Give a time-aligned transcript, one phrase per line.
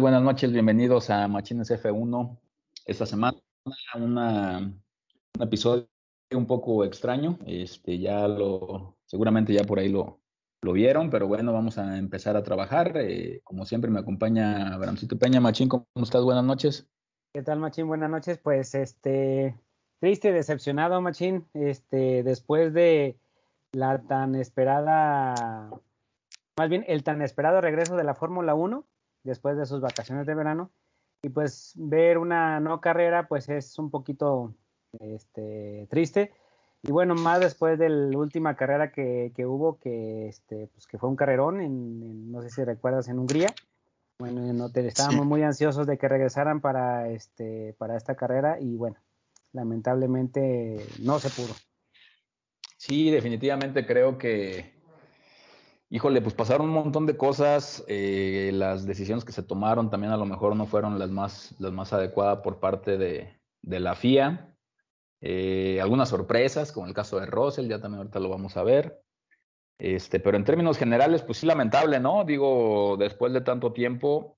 [0.00, 2.36] Buenas noches, bienvenidos a Machines F1.
[2.84, 3.38] Esta semana
[3.94, 5.86] una, un episodio
[6.32, 10.20] un poco extraño, este, ya lo, seguramente ya por ahí lo,
[10.62, 12.96] lo vieron, pero bueno, vamos a empezar a trabajar.
[12.96, 15.40] Eh, como siempre me acompaña Abrahamcito Peña.
[15.40, 16.24] Machín, ¿cómo estás?
[16.24, 16.88] Buenas noches.
[17.32, 17.86] ¿Qué tal, Machín?
[17.86, 18.38] Buenas noches.
[18.38, 19.56] Pues, este,
[20.00, 23.16] triste, decepcionado, Machín, este, después de
[23.70, 25.70] la tan esperada,
[26.58, 28.84] más bien el tan esperado regreso de la Fórmula 1,
[29.24, 30.70] después de sus vacaciones de verano,
[31.22, 34.54] y pues ver una no carrera, pues es un poquito
[35.00, 36.32] este, triste.
[36.82, 40.98] Y bueno, más después de la última carrera que, que hubo, que, este, pues que
[40.98, 43.54] fue un carrerón, en, no sé si recuerdas, en Hungría.
[44.18, 48.76] Bueno, en hotel estábamos muy ansiosos de que regresaran para, este, para esta carrera y
[48.76, 48.96] bueno,
[49.52, 51.54] lamentablemente no se pudo.
[52.76, 54.73] Sí, definitivamente creo que,
[55.94, 60.16] híjole, pues pasaron un montón de cosas, eh, las decisiones que se tomaron también a
[60.16, 64.56] lo mejor no fueron las más, las más adecuadas por parte de, de la FIA.
[65.20, 69.04] Eh, algunas sorpresas, como el caso de Russell, ya también ahorita lo vamos a ver.
[69.78, 72.24] Este, pero en términos generales, pues sí, lamentable, ¿no?
[72.24, 74.36] Digo, después de tanto tiempo,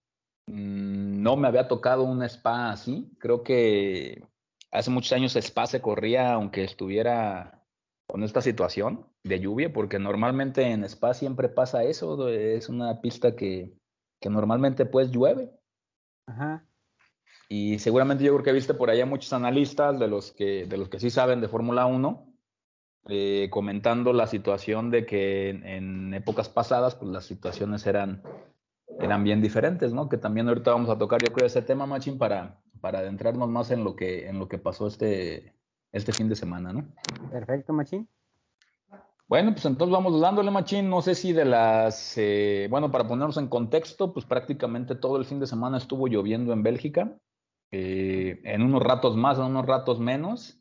[0.48, 3.10] mmm, no me había tocado un spa así.
[3.18, 4.22] Creo que
[4.72, 7.64] hace muchos años spa se corría, aunque estuviera
[8.06, 12.28] con esta situación de lluvia, porque normalmente en spa siempre pasa eso.
[12.28, 13.72] Es una pista que,
[14.20, 15.50] que normalmente pues llueve.
[16.26, 16.64] Ajá.
[17.48, 20.88] Y seguramente yo creo que viste por allá muchos analistas de los que, de los
[20.88, 22.26] que sí saben de Fórmula 1,
[23.08, 28.22] eh, comentando la situación de que en, en, épocas pasadas, pues las situaciones eran,
[28.98, 30.08] eran bien diferentes, ¿no?
[30.08, 33.70] Que también ahorita vamos a tocar, yo creo, ese tema, Machín, para, para adentrarnos más
[33.70, 35.54] en lo que, en lo que pasó este,
[35.92, 36.84] este fin de semana, ¿no?
[37.30, 38.08] Perfecto, Machín.
[39.28, 40.88] Bueno, pues entonces vamos dándole, Machín.
[40.88, 45.24] No sé si de las, eh, bueno, para ponernos en contexto, pues prácticamente todo el
[45.24, 47.18] fin de semana estuvo lloviendo en Bélgica
[47.72, 50.60] eh, en unos ratos más, en unos ratos menos,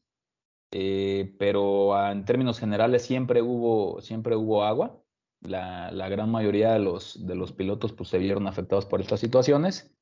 [0.72, 5.00] eh, pero en términos generales siempre hubo, siempre hubo agua.
[5.42, 9.20] La, la, gran mayoría de los, de los pilotos pues, se vieron afectados por estas
[9.20, 9.96] situaciones.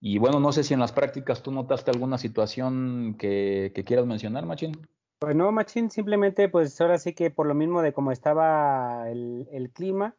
[0.00, 4.06] Y bueno, no sé si en las prácticas tú notaste alguna situación que, que quieras
[4.06, 4.72] mencionar, Machín.
[5.20, 9.46] Pues no, Machín, simplemente pues ahora sí que por lo mismo de cómo estaba el,
[9.52, 10.16] el clima,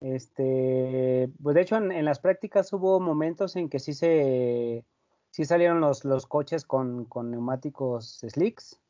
[0.00, 4.84] este, pues de hecho en, en, las prácticas hubo momentos en que sí se,
[5.30, 8.80] sí salieron los, los coches con, con neumáticos slicks.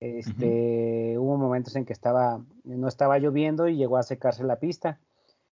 [0.00, 1.24] Este, uh -huh.
[1.24, 4.98] Hubo momentos en que estaba, no estaba lloviendo y llegó a secarse la pista.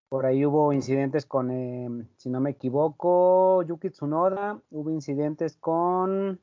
[0.09, 4.61] Por ahí hubo incidentes con, eh, si no me equivoco, Yuki Tsunoda.
[4.71, 6.41] Hubo incidentes con,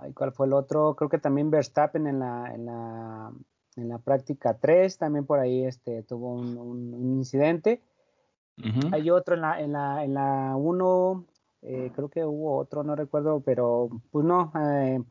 [0.00, 0.94] ay, ¿cuál fue el otro?
[0.94, 3.32] Creo que también Verstappen en la, en la,
[3.76, 7.82] en la práctica 3, también por ahí este, tuvo un, un, un incidente.
[8.58, 8.94] Uh -huh.
[8.94, 11.26] Hay otro en la, en la, en la 1,
[11.62, 15.02] eh, creo que hubo otro, no recuerdo, pero pues no, eh,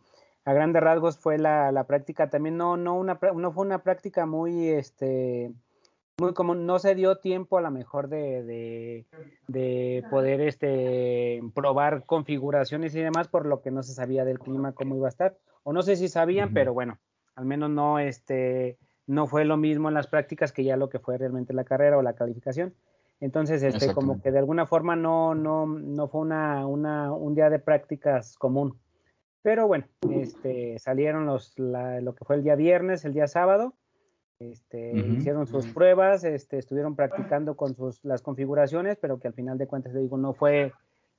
[0.46, 4.26] a grandes rasgos fue la, la, práctica también, no, no, una, no fue una práctica
[4.26, 5.52] muy, este,
[6.18, 9.06] muy como, no se dio tiempo a lo mejor de, de,
[9.48, 14.72] de, poder, este, probar configuraciones y demás, por lo que no se sabía del clima,
[14.72, 16.54] cómo iba a estar, o no sé si sabían, uh -huh.
[16.54, 17.00] pero bueno,
[17.36, 18.78] al menos no, este,
[19.08, 21.98] no fue lo mismo en las prácticas que ya lo que fue realmente la carrera
[21.98, 22.74] o la calificación.
[23.20, 27.50] Entonces, este, como que de alguna forma no, no, no fue una, una, un día
[27.50, 28.78] de prácticas común.
[29.42, 33.74] Pero bueno, este, salieron los, la, lo que fue el día viernes, el día sábado,
[34.40, 35.18] este, uh -huh.
[35.18, 39.68] hicieron sus pruebas, este, estuvieron practicando con sus, las configuraciones, pero que al final de
[39.68, 40.74] cuentas, digo, no fue,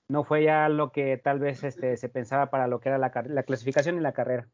[0.09, 3.13] no fue ya lo que tal vez este, se pensaba para lo que era la,
[3.27, 4.49] la clasificación y la carrera.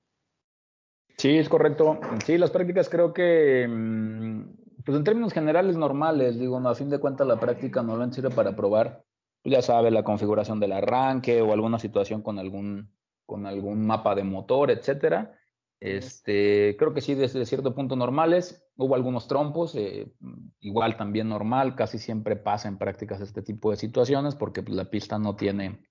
[1.19, 2.01] Sí, es correcto.
[2.25, 6.91] Sí, las prácticas creo que mmm pues en términos generales normales, digo, no, a fin
[6.91, 9.05] de cuentas la práctica normalmente sirve para probar,
[9.45, 12.91] ya sabes, la configuración del arranque o alguna situación con algún,
[13.27, 15.39] con algún mapa de motor, etcétera.
[15.85, 18.65] Este, creo que sí, desde cierto punto normales.
[18.77, 20.15] Hubo algunos trompos, eh,
[20.61, 24.85] igual también normal, casi siempre pasa en prácticas este tipo de situaciones porque pues, la
[24.85, 25.85] pista no tiene,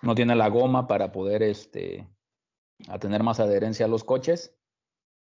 [0.00, 2.08] no tiene la goma para poder este,
[2.88, 4.56] a tener más adherencia a los coches.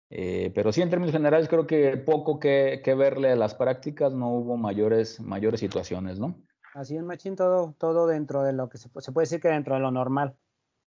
[0.09, 4.12] Eh, pero sí, en términos generales, creo que poco que, que, verle a las prácticas,
[4.13, 6.42] no hubo mayores, mayores situaciones, ¿no?
[6.74, 9.75] Así es, Machín, todo, todo dentro de lo que se, se, puede decir que dentro
[9.75, 10.36] de lo normal.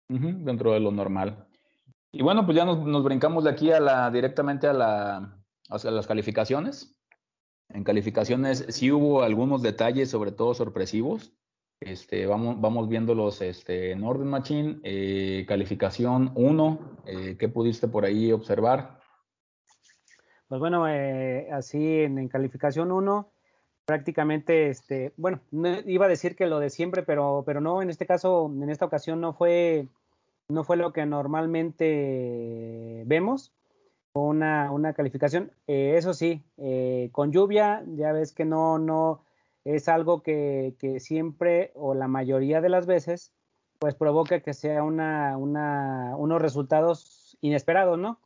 [0.09, 1.50] Uh -huh, dentro de lo normal.
[2.13, 5.91] Y bueno, pues ya nos, nos, brincamos de aquí a la, directamente a, la, a
[5.91, 6.97] las calificaciones.
[7.69, 11.33] En calificaciones sí hubo algunos detalles, sobre todo sorpresivos.
[11.81, 14.81] Este, vamos, vamos viéndolos este, en orden, Machín.
[14.85, 19.01] Eh, calificación 1, eh, ¿qué pudiste por ahí observar?
[20.47, 23.33] Pues bueno, eh, así en, calificación 1,
[23.87, 25.41] prácticamente, este, bueno,
[25.87, 28.85] iba a decir que lo de siempre, pero, pero no, en este caso, en esta
[28.85, 29.89] ocasión no fue,
[30.51, 33.53] no fue lo que normalmente vemos,
[34.13, 35.53] una, una calificación.
[35.67, 39.25] Eh, eso sí, eh, con lluvia, ya ves que no, no,
[39.65, 43.33] es algo que, que, siempre o la mayoría de las veces,
[43.79, 48.19] pues provoca que sea una, una, unos resultados inesperados, ¿no?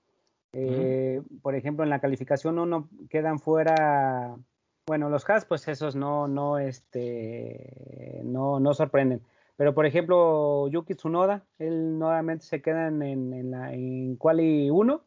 [0.52, 4.36] Eh, por ejemplo, en la calificación uno quedan fuera
[4.86, 9.22] bueno, los Haas, pues esos no, no, este, no, no sorprenden.
[9.56, 15.04] Pero por ejemplo, Yuki Tsunoda, él nuevamente se queda en, en, la, en Quali 1.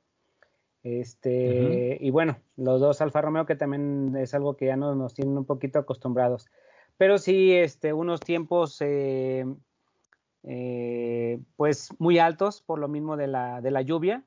[0.83, 5.13] Este, y bueno, los dos Alfa Romeo, que también es algo que ya nos, nos
[5.13, 6.47] tienen un poquito acostumbrados.
[6.97, 9.45] Pero sí, este, unos tiempos eh,
[10.43, 14.23] eh, pues muy altos por lo mismo de la, de la lluvia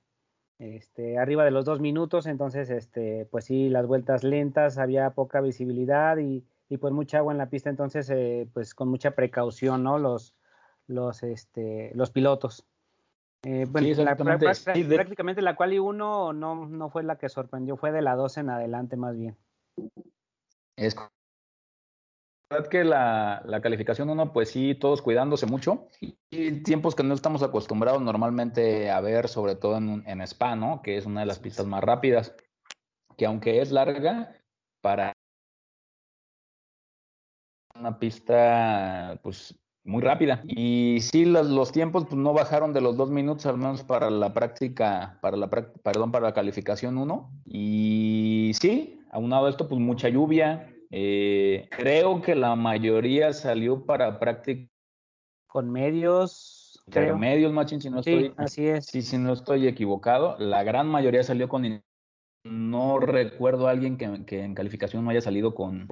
[0.60, 5.40] este, arriba de los dos minutos, entonces, este, pues sí, las vueltas lentas, había poca
[5.40, 6.44] visibilidad y,
[6.78, 9.98] pues mucha agua en la pista, entonces, eh, pues con mucha precaución, ¿no?
[9.98, 10.34] Los,
[10.86, 12.64] los, este, los pilotos.
[13.42, 18.02] Eh, bueno, prácticamente la cual y uno no, no fue la que sorprendió, fue de
[18.02, 19.36] la 12 en adelante más bien.
[20.76, 20.94] Es
[22.50, 25.88] verdad que la, calificación uno, pues sí, todos cuidándose mucho.
[26.30, 30.82] Y tiempos que no estamos acostumbrados normalmente a ver, sobre todo en, en Spa, ¿no?
[30.82, 32.34] Que es una de las pistas más rápidas.
[33.16, 34.34] Que aunque es larga,
[34.80, 35.12] para
[37.80, 40.42] una pista, pues muy rápida.
[40.46, 44.10] Y sí, los, los, tiempos pues, no bajaron de los dos minutos, al menos para
[44.10, 47.30] la práctica, para la, perdón, para la calificación 1.
[47.46, 54.18] Y sí, aunado a esto, pues mucha lluvia, eh, creo que la mayoría salió para
[54.18, 54.70] práctica.
[55.46, 56.80] Con medios.
[56.90, 57.18] Creo.
[57.18, 58.32] medios, Machín, si no estoy.
[58.36, 58.86] Así es.
[58.86, 60.36] Sí, si no estoy equivocado.
[60.38, 61.82] La gran mayoría salió con.
[62.44, 64.04] No recuerdo a alguien que,
[64.44, 65.88] en calificación no haya salido con,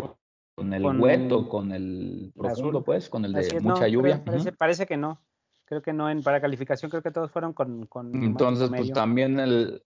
[0.58, 4.24] con el con con el profundo, pues, con el de mucha lluvia.
[4.58, 5.20] Parece, que no.
[5.64, 7.86] Creo que no, en para calificación creo que todos fueron con...
[7.86, 9.84] con Entonces, pues también el,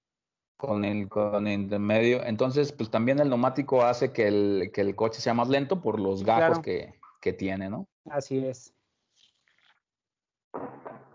[0.57, 2.25] con el, con el medio.
[2.25, 6.01] Entonces, pues también el neumático hace que el, que el coche sea más lento por
[6.01, 7.89] los gajos que, que, tiene, ¿no?
[8.09, 8.73] Así es.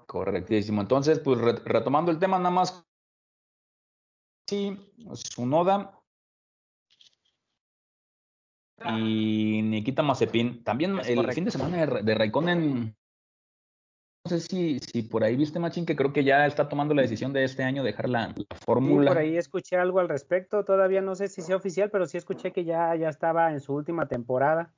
[0.06, 0.82] Correctísimo.
[0.82, 2.86] Entonces, pues retomando el tema, nada más.
[4.48, 4.78] Sí,
[5.14, 5.97] su noda.
[8.86, 10.64] Y Nikita Mazepin.
[10.64, 12.96] También el fin de semana de, de Raikkonen
[14.28, 17.02] no sé si, si por ahí viste, Machín, que creo que ya está tomando la
[17.02, 18.36] decisión de este año dejar la,
[18.66, 19.12] fórmula.
[19.12, 22.52] por ahí escuché algo al respecto, todavía no sé si sea oficial, pero sí escuché
[22.52, 24.74] que ya, ya estaba en su última temporada.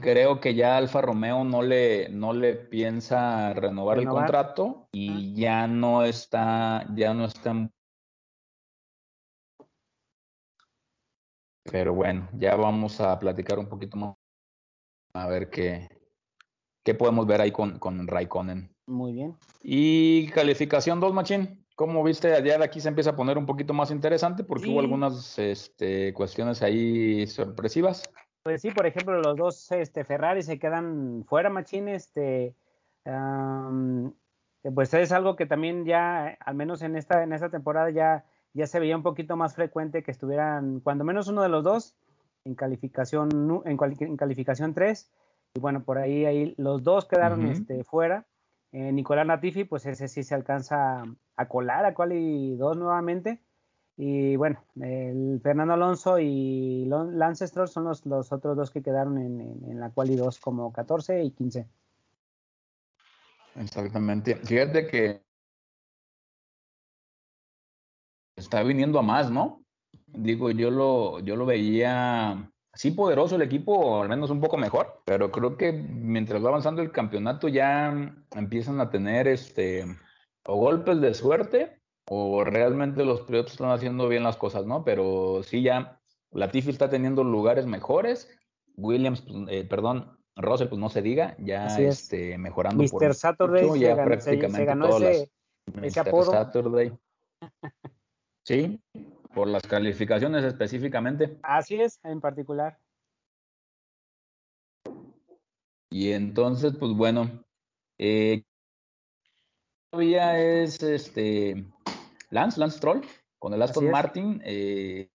[0.00, 5.66] Creo que ya Alfa Romeo no le, no le piensa renovar, el contrato y ya
[5.66, 7.70] no está, ya no está.
[11.64, 14.14] Pero bueno, ya vamos a platicar un poquito más.
[15.12, 15.88] A ver qué,
[16.82, 18.74] ¿Qué podemos ver ahí con, con Raikkonen?
[18.86, 19.36] Muy bien.
[19.62, 21.64] Y calificación 2, Machín.
[21.76, 22.30] ¿Cómo viste?
[22.30, 26.12] Ya de aquí se empieza a poner un poquito más interesante porque hubo algunas este,
[26.12, 28.02] cuestiones ahí sorpresivas.
[28.42, 31.88] Pues sí, por ejemplo, los dos este, Ferrari se quedan fuera, Machín.
[31.88, 32.54] Este,
[34.74, 38.66] pues es algo que también ya, al menos en esta, en esta temporada, ya, ya
[38.66, 41.96] se veía un poquito más frecuente que estuvieran, cuando menos uno de los dos,
[42.44, 45.10] en calificación, en, en calificación 3
[45.54, 48.26] y bueno, por ahí, ahí los dos quedaron este, fuera.
[48.72, 51.02] Eh, Nicolás Latifi, pues ese sí se alcanza
[51.36, 53.42] a colar a Quali 2 nuevamente.
[53.96, 59.18] Y bueno, el Fernando Alonso y Lance Stroll son los, los otros dos que quedaron
[59.18, 61.66] en, en, la Quali 2 como 14 y 15.
[63.56, 64.36] Exactamente.
[64.36, 65.22] Fíjate que
[68.50, 69.62] está viniendo a más, ¿no?
[70.08, 75.02] Digo, yo lo, yo lo veía sí poderoso el equipo, al menos un poco mejor,
[75.04, 79.84] pero creo que mientras va avanzando el campeonato ya empiezan a tener este
[80.46, 84.82] o golpes de suerte o realmente los pilotos están haciendo bien las cosas, ¿no?
[84.82, 86.00] Pero sí ya
[86.32, 88.28] Latifi está teniendo lugares mejores,
[88.76, 92.90] Williams, eh, perdón, Russell, pues no se diga, ya este, mejorando Mr.
[92.90, 95.30] por Saturday ya prácticamente todas ese,
[96.02, 96.92] las, Saturday.
[98.50, 98.80] Sí,
[99.32, 101.38] por las calificaciones específicamente.
[101.42, 102.78] Así es, en particular.
[105.92, 107.44] Y entonces, pues bueno,
[107.98, 108.42] eh,
[109.90, 111.64] todavía es este
[112.30, 113.02] Lance, Lance Troll,
[113.38, 115.10] con el Aston Martin, eh,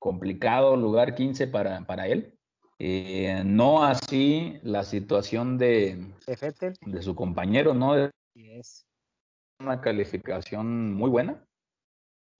[0.00, 2.36] complicado lugar 15 para, para él.
[2.80, 6.12] Eh, no así la situación de,
[6.80, 7.94] de, su compañero, ¿no?
[8.34, 8.84] Es
[9.60, 11.44] una calificación muy buena.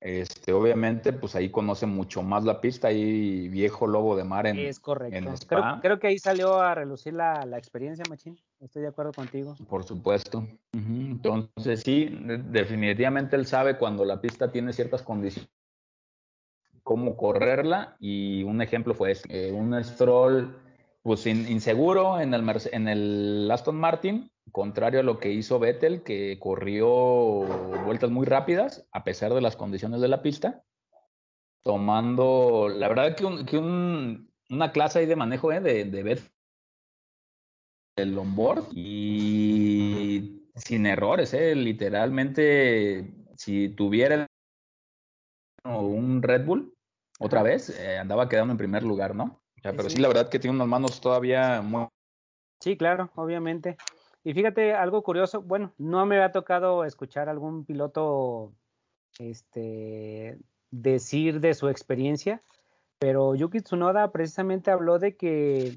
[0.05, 4.59] Este, obviamente, pues ahí conoce mucho más la pista, ahí viejo lobo de mar en
[4.59, 5.35] Es correcto.
[5.81, 8.39] creo, que ahí salió a relucir la, experiencia, Machín.
[8.61, 9.57] Estoy de acuerdo contigo.
[9.67, 10.47] Por supuesto.
[10.75, 12.15] Entonces, sí,
[12.51, 15.51] definitivamente él sabe cuando la pista tiene ciertas condiciones,
[16.83, 17.97] cómo correrla.
[17.99, 20.55] Y un ejemplo fue ese, un stroll
[21.03, 26.39] pues inseguro en el, en el Aston Martin, contrario a lo que hizo Vettel, que
[26.39, 26.87] corrió
[27.85, 30.65] vueltas muy rápidas a pesar de las condiciones de la pista,
[31.63, 35.61] tomando, la verdad que, que una clase ahí de manejo ¿eh?
[35.61, 36.31] de, de Vettel,
[37.97, 41.55] el onboard y sin errores, ¿eh?
[41.55, 44.27] literalmente, si tuviera
[45.65, 46.75] un Red Bull
[47.19, 49.41] otra vez, eh, andaba quedando en primer lugar, ¿no?
[49.63, 49.99] pero sí.
[49.99, 51.87] la verdad que tiene unas manos todavía muy...
[52.61, 53.77] Sí, claro, obviamente.
[54.25, 58.53] Y fíjate, algo curioso, bueno, no me ha tocado escuchar algún piloto
[59.19, 60.39] este,
[60.71, 62.43] decir de su experiencia,
[62.99, 65.75] pero Yuki Tsunoda precisamente habló de que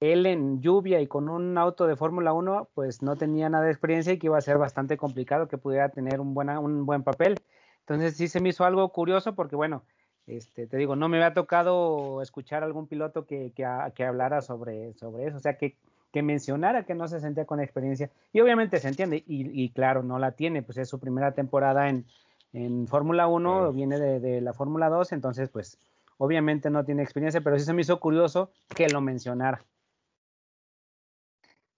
[0.00, 3.72] él en lluvia y con un auto de Fórmula 1, pues no tenía nada de
[3.72, 7.02] experiencia y que iba a ser bastante complicado que pudiera tener un, buena, un buen
[7.02, 7.36] papel.
[7.80, 9.82] Entonces sí se me hizo algo curioso porque, bueno,
[10.26, 13.64] este, te digo, no me había tocado escuchar algún piloto que, que,
[14.04, 15.76] hablara sobre, sobre eso, o sea, que,
[16.12, 18.10] que, mencionara que no se sentía con experiencia.
[18.32, 22.06] Y obviamente se entiende, y, claro, no la tiene, pues es su primera temporada en,
[22.52, 25.78] en Fórmula 1, viene de, de la Fórmula 2, entonces, pues
[26.18, 29.64] obviamente no tiene experiencia, pero sí se me hizo curioso que lo mencionara.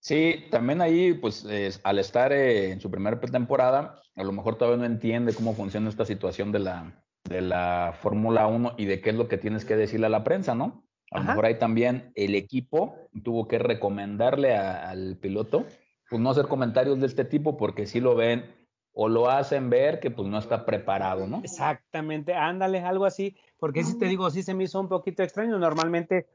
[0.01, 1.47] Sí, también ahí, pues
[1.85, 5.91] al estar eh, en su primera temporada, a lo mejor todavía no entiende cómo funciona
[5.91, 9.67] esta situación de la, de la Fórmula 1 y de qué es lo que tienes
[9.67, 10.85] que decirle a la prensa, ¿no?
[11.11, 15.67] A lo mejor ahí también el equipo tuvo que recomendarle al piloto,
[16.09, 18.45] pues no hacer comentarios de este tipo porque si lo ven
[18.93, 21.40] o lo hacen ver que pues no está preparado, ¿no?
[21.43, 25.59] Exactamente, ándale, algo así, porque si te digo, sí se me hizo un poquito extraño,
[25.59, 26.26] normalmente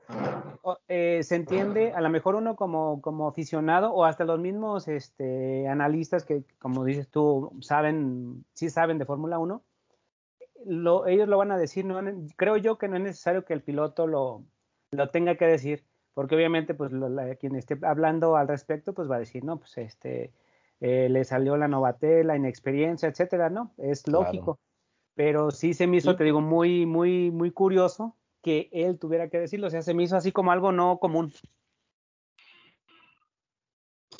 [0.88, 5.68] eh, se entiende, a lo mejor uno como, como aficionado o hasta los mismos este,
[5.68, 9.62] analistas que, como dices tú, saben, sí saben de Fórmula 1,
[11.08, 12.00] ellos lo van a decir, no,
[12.38, 14.44] creo yo que no es necesario que el piloto lo,
[14.96, 15.84] lo tenga que decir,
[16.14, 16.92] porque obviamente pues
[17.40, 20.32] quien esté hablando al respecto pues va a decir, no, pues este,
[20.82, 23.74] eh, le salió la novatela, inexperiencia, etcétera, ¿no?
[23.78, 24.60] Es lógico.
[25.16, 29.40] Pero sí se me hizo, te digo, muy, muy, muy curioso que él tuviera que
[29.40, 31.32] decirlo, o sea, se me hizo así como algo no común.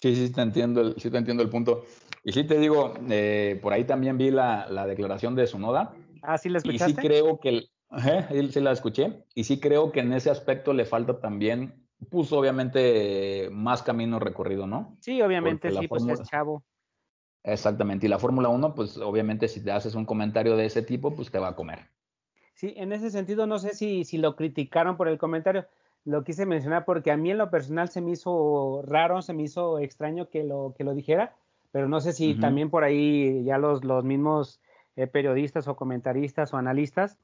[0.02, 1.84] Sí, sí te entiendo el, sí te entiendo el punto.
[2.24, 5.94] Y sí te digo, eh, por ahí también vi la, la declaración de Sunoda,
[6.26, 6.92] Ah, sí la escuchaste.
[6.92, 7.68] Y sí creo que,
[8.30, 12.38] él sí la escuché, y sí creo que en ese aspecto le falta también, puso
[12.38, 14.98] obviamente más camino recorrido, ¿no?
[15.00, 16.64] Sí, obviamente, sí, pues es chavo.
[17.44, 21.16] Exactamente, y la Fórmula 1, pues obviamente si te haces un comentario de ese tipo,
[21.16, 21.80] pues te va a comer.
[22.56, 25.66] Sí, en ese sentido no sé si, si lo criticaron por el comentario,
[26.06, 29.44] lo quise mencionar porque a mí en lo personal se me hizo raro, se me
[29.44, 31.36] hizo extraño que lo, que lo dijera,
[31.72, 34.62] pero no sé si también por ahí ya los, los mismos
[34.96, 37.18] eh, periodistas o comentaristas o analistas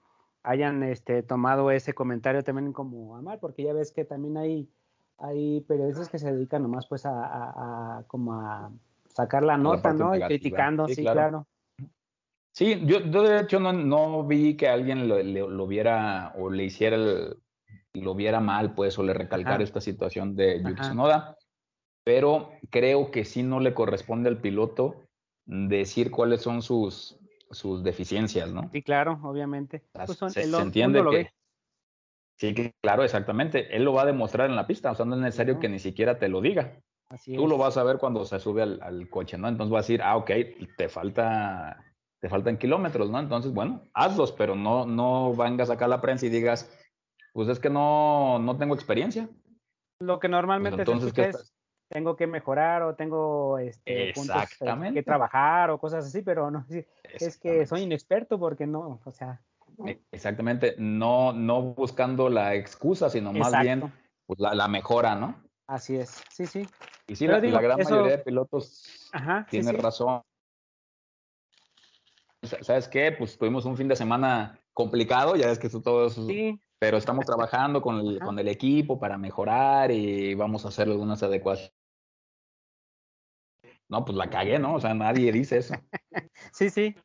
[0.43, 4.69] hayan este, tomado ese comentario también como a mal, porque ya ves que también hay,
[5.17, 8.71] hay periodistas que se dedican nomás pues a, como a
[9.07, 10.15] sacar la nota, ¿no?
[10.15, 11.47] Y criticando, sí, claro.
[12.53, 16.97] Sí, yo, de hecho no, no vi que alguien lo, lo, viera o le hiciera
[16.97, 17.37] el,
[17.93, 21.37] lo viera mal, pues, o le recalcara esta situación de Yuki Tsunoda,
[22.03, 25.03] pero creo que sí no le corresponde al piloto
[25.45, 27.20] decir cuáles son sus,
[27.51, 28.69] sus deficiencias, ¿no?
[28.71, 29.83] Sí, claro, obviamente.
[29.93, 31.31] Pues se, entiende que...
[32.37, 33.75] Sí, claro, exactamente.
[33.75, 35.79] Él lo va a demostrar en la pista, o sea, no es necesario que ni
[35.79, 36.81] siquiera te lo diga.
[37.09, 39.47] Así Tú lo vas a ver cuando se sube al, coche, ¿no?
[39.47, 40.31] Entonces va a decir, ah, ok,
[40.77, 41.83] te falta,
[42.19, 43.19] te faltan kilómetros, ¿no?
[43.19, 46.71] Entonces, bueno, hazlos, pero no, no vengas acá a la prensa y digas,
[47.33, 49.29] pues es que no, no tengo experiencia.
[49.99, 51.50] Lo que normalmente pues entonces, es,
[51.91, 54.43] tengo que mejorar o tengo este, puntos
[54.93, 56.65] que trabajar o cosas así, pero no,
[57.03, 59.41] es que soy inexperto porque no, o sea.
[59.85, 63.91] E, exactamente, no, no buscando la excusa, sino más bien
[64.25, 65.43] pues, la, mejora, ¿no?
[65.67, 66.65] Así es, sí, sí.
[67.07, 69.11] Y sí, la, gran mayoría de pilotos
[69.49, 70.21] tiene razón.
[72.61, 73.11] ¿Sabes qué?
[73.11, 76.59] Pues tuvimos un fin de semana complicado, ya ves que eso todo Sí.
[76.79, 81.21] Pero estamos trabajando con el, con el equipo para mejorar y vamos a hacer algunas
[81.21, 81.80] adecuaciones
[83.91, 84.75] no, pues la cagué, ¿no?
[84.75, 85.75] O sea, nadie dice eso.
[86.53, 86.95] sí, sí.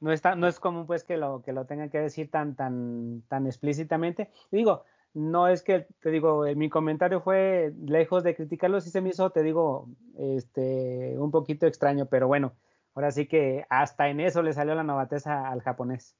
[0.00, 3.22] No, está, no es común pues que lo, que lo tengan que decir tan, tan,
[3.28, 4.32] tan explícitamente.
[4.50, 4.84] digo,
[5.14, 9.30] no es que, te digo, mi comentario fue lejos de criticarlo, sí se me hizo,
[9.30, 12.56] te digo, este, un poquito extraño, pero bueno,
[12.94, 16.16] ahora sí que hasta en eso le salió la novateza al japonés.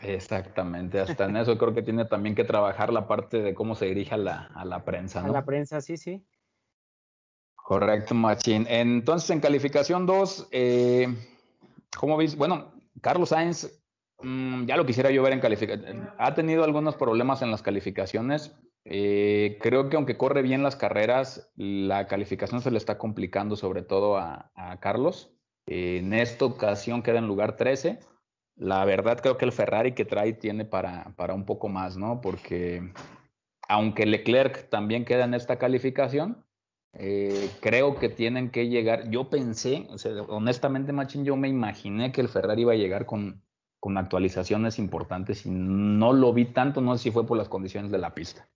[0.00, 3.86] Exactamente, hasta en eso creo que tiene también que trabajar la parte de cómo se
[3.86, 5.28] dirige a la, a la prensa, ¿no?
[5.28, 6.26] A la prensa, sí, sí.
[7.62, 8.66] Correcto, Machín.
[8.68, 11.08] Entonces, en calificación 2, eh,
[11.96, 12.36] ¿cómo ves?
[12.36, 13.80] Bueno, Carlos Sainz,
[14.20, 16.10] mm, ya lo quisiera yo ver en calificación.
[16.18, 18.54] Ha tenido algunos problemas en las calificaciones.
[18.84, 23.82] Eh, creo que aunque corre bien las carreras, la calificación se le está complicando sobre
[23.82, 24.50] todo a,
[24.80, 25.30] Carlos.
[25.66, 28.00] en esta ocasión queda en lugar 13.
[28.56, 32.20] La verdad creo que el Ferrari que trae tiene para, para un poco más, ¿no?
[32.20, 32.92] Porque
[33.68, 36.44] aunque Leclerc también queda en esta calificación,
[36.94, 39.08] eh, creo que tienen que llegar.
[39.10, 39.88] Yo pensé,
[40.28, 43.42] honestamente, Machín, yo me imaginé que el Ferrari iba a llegar con,
[43.80, 47.90] con actualizaciones importantes y no lo vi tanto, no sé si fue por las condiciones
[47.90, 48.48] de la pista.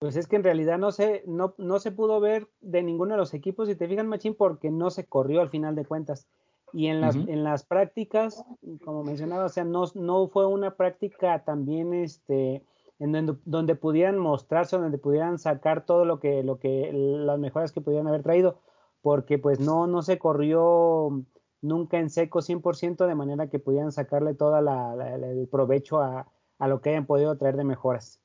[0.00, 3.18] Pues es que en realidad no se, no, no se pudo ver de ninguno de
[3.18, 6.28] los equipos, si te fijas, Machín, porque no se corrió al final de cuentas.
[6.72, 8.44] Y en las, en las prácticas,
[8.84, 12.62] como mencionaba, o sea, no, no fue una práctica también este,
[12.98, 17.72] en donde, donde, pudieran mostrarse, donde pudieran sacar todo lo que, lo que, las mejoras
[17.72, 18.60] que pudieran haber traído,
[19.02, 21.24] porque pues no, no se corrió
[21.60, 26.28] nunca en seco 100% de manera que pudieran sacarle todo el provecho a,
[26.58, 28.20] a, lo que hayan podido traer de mejoras.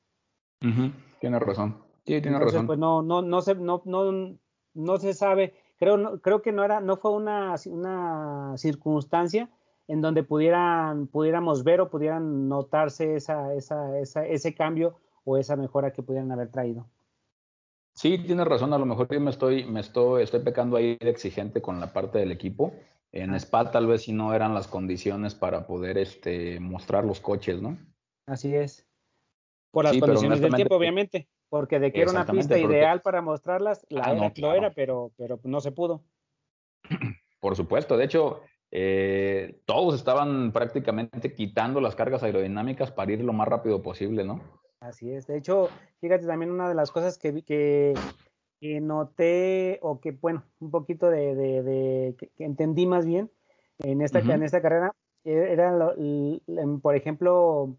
[1.20, 1.82] Tiene razón.
[2.06, 2.66] Sí, tiene razón.
[2.66, 4.36] Pues no, no, no se, no, no,
[4.74, 5.54] no se sabe.
[5.78, 9.50] Creo, creo que no era, no fue una, una circunstancia
[9.88, 15.56] en donde pudieran, pudiéramos ver o pudieran notarse esa, esa, esa, ese cambio o esa
[15.56, 16.86] mejora que pudieran haber traído.
[17.94, 21.10] Sí, tienes razón, a lo mejor yo me estoy, me estoy, estoy pecando ahí de
[21.10, 22.72] exigente con la parte del equipo.
[23.12, 23.36] En ah.
[23.36, 27.78] Spa tal vez si no eran las condiciones para poder este, mostrar los coches, ¿no?
[28.26, 28.84] Así es.
[29.70, 31.28] Por las condiciones del tiempo, obviamente.
[31.48, 35.38] Porque de que era una pista ideal para mostrarlas, la ah, lo era, pero, pero
[35.44, 36.02] no se pudo.
[37.38, 38.40] Por supuesto, de hecho,
[38.76, 44.40] eh, todos estaban prácticamente quitando las cargas aerodinámicas para ir lo más rápido posible, ¿no?
[44.80, 45.28] Así es.
[45.28, 45.68] De hecho,
[46.00, 47.94] fíjate también una de las cosas que, que,
[48.60, 53.30] que noté o que, bueno, un poquito de, de, que, entendí más bien
[53.78, 55.72] en esta, en esta carrera, e, era,
[56.82, 57.76] por ejemplo,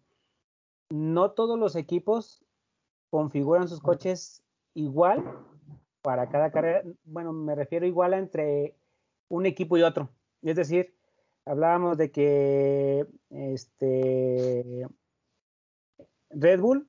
[0.90, 2.42] no todos los equipos
[3.10, 5.26] configuran sus coches igual
[6.02, 6.84] para cada carrera.
[7.04, 8.78] Bueno, me refiero igual entre
[9.28, 10.10] un equipo y otro.
[10.50, 10.96] Es decir,
[11.46, 14.88] hablábamos de que este
[16.30, 16.88] Red Bull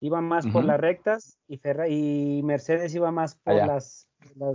[0.00, 4.08] iba más por las rectas y, y Mercedes iba más por las,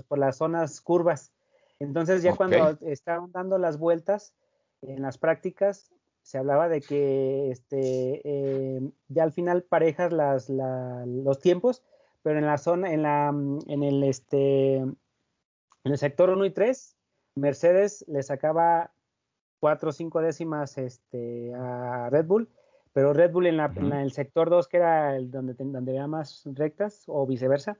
[0.07, 1.33] por las zonas curvas.
[1.79, 4.33] Entonces ya cuando estaban dando las vueltas
[4.81, 5.91] en las prácticas,
[6.21, 11.83] se hablaba de que este, eh, ya al final parejas las, los tiempos,
[12.21, 14.95] pero en la zona, en, la, en, el, este, en
[15.83, 16.97] el sector 1 y 3,
[17.35, 18.91] Mercedes le sacaba
[19.59, 22.49] 4 o 5 décimas este, a Red Bull,
[22.93, 26.07] pero Red Bull en, la, en el sector 2, que era el donde, donde había
[26.07, 27.77] más rectas, o viceversa,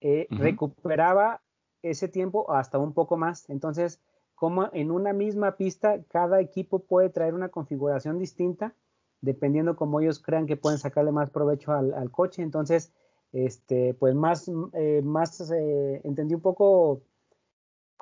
[0.00, 1.42] eh, recuperaba
[1.82, 3.48] ese tiempo hasta un poco más.
[3.48, 4.00] Entonces,
[4.34, 8.74] como en una misma pista cada equipo puede traer una configuración distinta
[9.22, 12.42] dependiendo como ellos crean que pueden sacarle más provecho al, coche.
[12.42, 12.92] Entonces,
[13.32, 17.02] este, pues más, eh, más eh, entendí un poco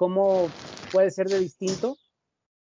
[0.01, 0.49] cómo
[0.91, 1.99] puede ser de distinto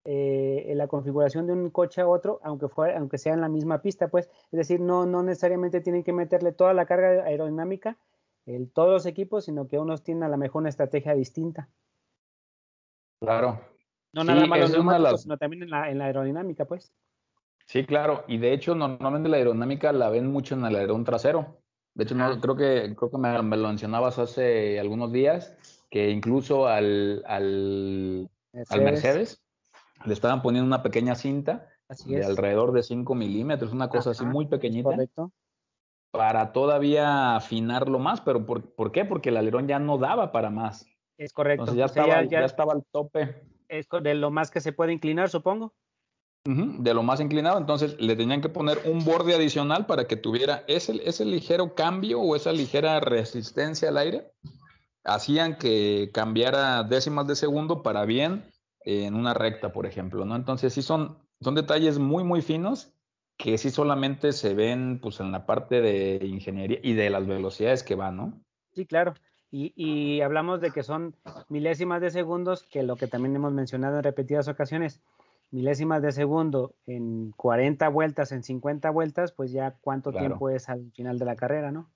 [0.04, 3.80] eh, la configuración de un coche a otro, aunque, fuera, aunque sea en la misma
[3.80, 7.96] pista, pues, es decir, no, no necesariamente tienen que meterle toda la carga aerodinámica
[8.44, 11.70] en todos los equipos, sino que unos tienen a lo mejor una estrategia distinta.
[13.18, 13.62] Claro.
[14.12, 16.92] No nada más los sino también en la, aerodinámica, pues.
[17.64, 18.24] Sí, claro.
[18.28, 21.62] Y de hecho, normalmente la aerodinámica la ven mucho en el aerón trasero.
[21.94, 25.56] De hecho, no, creo que, creo que me, lo mencionabas hace algunos días,
[25.92, 28.30] que incluso al, al,
[28.80, 29.42] Mercedes.
[30.06, 31.68] le estaban poniendo una pequeña cinta
[32.06, 34.88] de alrededor de 5 milímetros, una cosa así muy pequeñita.
[34.88, 35.32] Correcto.
[36.10, 39.04] Para todavía afinarlo más, pero ¿por, ¿por qué?
[39.04, 40.86] Porque el alerón ya no daba para más.
[41.18, 41.74] Es correcto.
[41.74, 43.42] ya, estaba, ya, estaba al tope.
[43.68, 45.74] Es de lo más que se puede inclinar, supongo.
[46.44, 50.64] de lo más inclinado, entonces le tenían que poner un borde adicional para que tuviera
[50.68, 54.32] ese, ese ligero cambio o esa ligera resistencia al aire.
[55.04, 58.44] Hacían que cambiara décimas de segundo para bien
[58.84, 60.36] en una recta, por ejemplo, ¿no?
[60.36, 62.92] Entonces sí son, son detalles muy, muy finos
[63.36, 67.82] que sí solamente se ven pues en la parte de ingeniería y de las velocidades
[67.82, 68.40] que van, ¿no?
[68.72, 69.14] Sí, claro.
[69.54, 71.14] Y, hablamos de que son
[71.50, 75.02] milésimas de segundos, que lo que también hemos mencionado en repetidas ocasiones,
[75.50, 80.90] milésimas de segundo en 40 vueltas, en 50 vueltas, pues ya cuánto tiempo es al
[80.92, 81.90] final de la carrera, ¿no?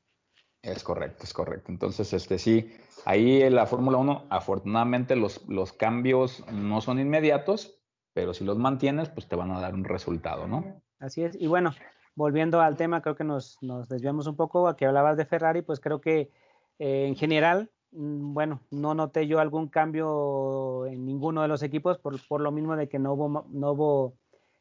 [0.63, 1.71] Es correcto, es correcto.
[1.71, 2.73] Entonces, este sí,
[3.05, 7.81] ahí en la Fórmula 1, afortunadamente los, los cambios no son inmediatos,
[8.13, 10.83] pero si los mantienes, pues te van a dar un resultado, ¿no?
[10.99, 11.37] Así es.
[11.41, 11.73] Y bueno,
[12.15, 15.63] volviendo al tema, creo que nos, nos desviamos un poco a que hablabas de Ferrari,
[15.63, 16.31] pues creo que
[16.79, 21.99] eh, en general, mm, bueno, no noté yo algún cambio en ninguno de los equipos
[21.99, 24.17] por, por lo mismo de que no hubo, no hubo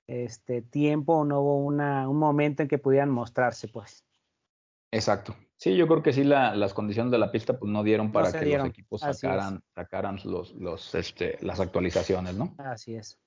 [0.08, 4.06] este tiempo, no hubo una, un momento en que pudieran mostrarse, pues.
[4.92, 5.36] Exacto.
[5.58, 8.58] Sí, yo creo que sí las condiciones de la pista pues no dieron para que
[8.58, 12.56] los equipos sacaran, sacaran los, los, este, las actualizaciones, ¿no?
[12.58, 13.18] Así es.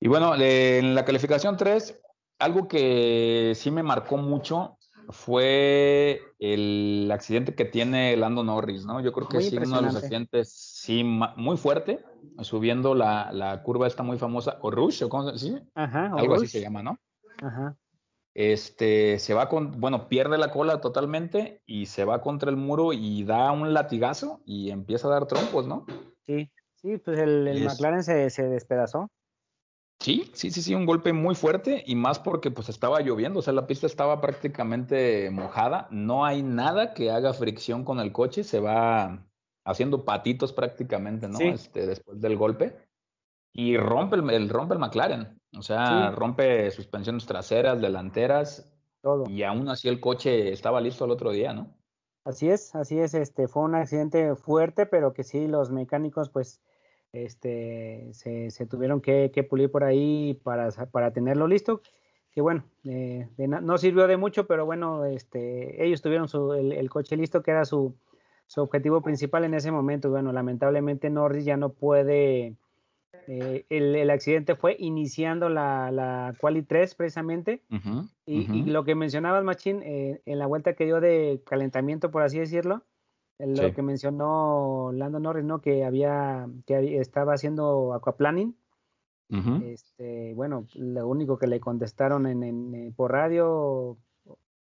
[0.00, 2.00] Y bueno, en la calificación 3,
[2.38, 4.76] algo que sí me marcó mucho
[5.08, 9.00] fue el accidente que tiene Lando Norris, ¿no?
[9.00, 12.04] Yo creo que sí, uno de los accidentes, sí, muy fuerte,
[12.42, 15.58] subiendo la, la curva esta muy famosa, o Rush, o cómo, ¿sí?
[15.74, 16.98] Ajá, Algo así se llama, ¿no?
[17.42, 17.76] Ajá.
[18.34, 22.92] Este, se va con, bueno, pierde la cola totalmente y se va contra el muro
[22.92, 25.86] y da un latigazo y empieza a dar trompos, ¿no?
[26.26, 29.08] Sí, sí, pues el, el McLaren se, se despedazó.
[30.00, 33.42] Sí, sí, sí, sí, un golpe muy fuerte y más porque pues estaba lloviendo, o
[33.42, 38.42] sea, la pista estaba prácticamente mojada, no hay nada que haga fricción con el coche,
[38.42, 39.24] se va
[39.64, 41.38] haciendo patitos prácticamente, ¿no?
[41.38, 42.76] Este, después del golpe
[43.54, 49.24] y rompe el, rompe el McLaren, o sea, rompe suspensiones traseras, delanteras, todo.
[49.30, 51.72] Y aún así el coche estaba listo el otro día, ¿no?
[52.24, 56.60] Así es, así es, este fue un accidente fuerte, pero que sí los mecánicos pues
[57.14, 61.80] este, se, tuvieron que, pulir por ahí para, para tenerlo listo.
[62.32, 67.16] Que bueno, eh, no sirvió de mucho, pero bueno, este, ellos tuvieron su, el, coche
[67.16, 67.94] listo, que era su,
[68.48, 70.10] su objetivo principal en ese momento.
[70.10, 72.56] Bueno, lamentablemente Norris ya no puede.
[73.26, 77.62] Eh, el, accidente fue iniciando la, la Quali 3 precisamente.
[78.26, 82.38] y, lo que mencionabas, Machín, eh, en la vuelta que dio de calentamiento, por así
[82.38, 82.82] decirlo,
[83.38, 85.60] lo que mencionó Lando Norris, ¿no?
[85.60, 88.56] Que había, que estaba haciendo aquaplaning.
[89.64, 93.98] este, bueno, lo único que le contestaron en, en, eh, por radio,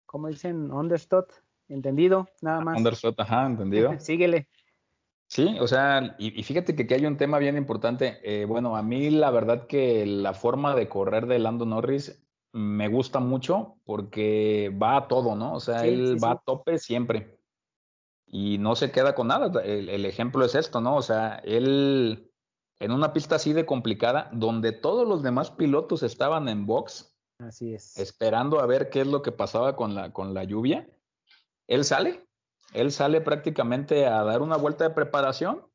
[0.06, 0.72] ¿cómo dicen?
[0.72, 1.26] Understood,
[1.70, 2.78] entendido, nada más.
[2.78, 3.92] Understood, ajá, entendido.
[4.00, 4.48] Síguele.
[5.38, 8.20] Sí, o sea, y, fíjate que, que, hay un tema bien importante.
[8.24, 12.88] Eh, bueno, a mí la verdad que la forma de correr de Lando Norris me
[12.88, 15.54] gusta mucho porque va a todo, ¿no?
[15.54, 17.40] O sea, él va a tope siempre
[18.26, 19.62] y no se queda con nada.
[19.62, 20.96] El, ejemplo es esto, ¿no?
[20.96, 22.32] O sea, él
[22.80, 27.76] en una pista así de complicada, donde todos los demás pilotos estaban en box, así
[27.76, 27.96] es.
[27.96, 30.90] esperando a ver qué es lo que pasaba con la, con la lluvia,
[31.68, 32.27] él sale,
[32.74, 35.66] él sale prácticamente a dar una vuelta de preparación.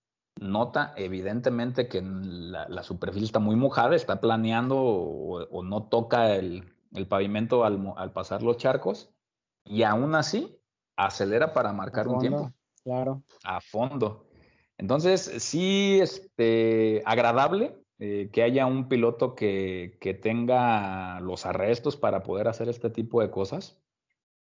[0.41, 6.65] Nota evidentemente que la, superficie está muy mojada, está planeando o, no toca el,
[7.09, 9.11] pavimento al, al pasar los charcos.
[9.65, 10.59] Y aún así,
[10.97, 12.53] acelera para marcar un tiempo.
[12.83, 13.23] Claro.
[13.45, 14.27] A fondo.
[14.79, 22.25] Entonces, sí, este, agradable eh, que haya un piloto que, que, tenga los arrestos para
[22.25, 23.79] poder hacer este tipo de cosas,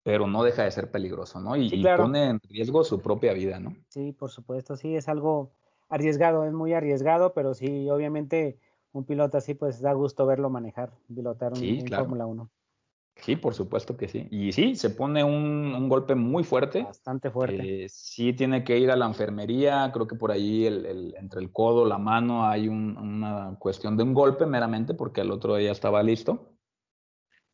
[0.06, 1.56] pero no deja de ser peligroso, ¿no?
[1.56, 3.76] Y, pone en riesgo su propia vida, ¿no?
[3.90, 5.52] Sí, por supuesto, sí, es algo
[5.90, 8.60] arriesgado, es muy arriesgado, pero sí, obviamente
[8.92, 12.52] un piloto así, pues da gusto verlo manejar, pilotar un, Fórmula 1.
[13.16, 14.28] Sí, por supuesto que sí.
[14.30, 16.84] Y sí, se pone un, golpe muy fuerte.
[16.84, 17.86] Bastante fuerte.
[17.86, 21.52] Eh, sí tiene que ir a la enfermería, creo que por ahí el, entre el
[21.52, 26.04] codo, la mano, hay una cuestión de un golpe meramente porque el otro día estaba
[26.04, 26.55] listo.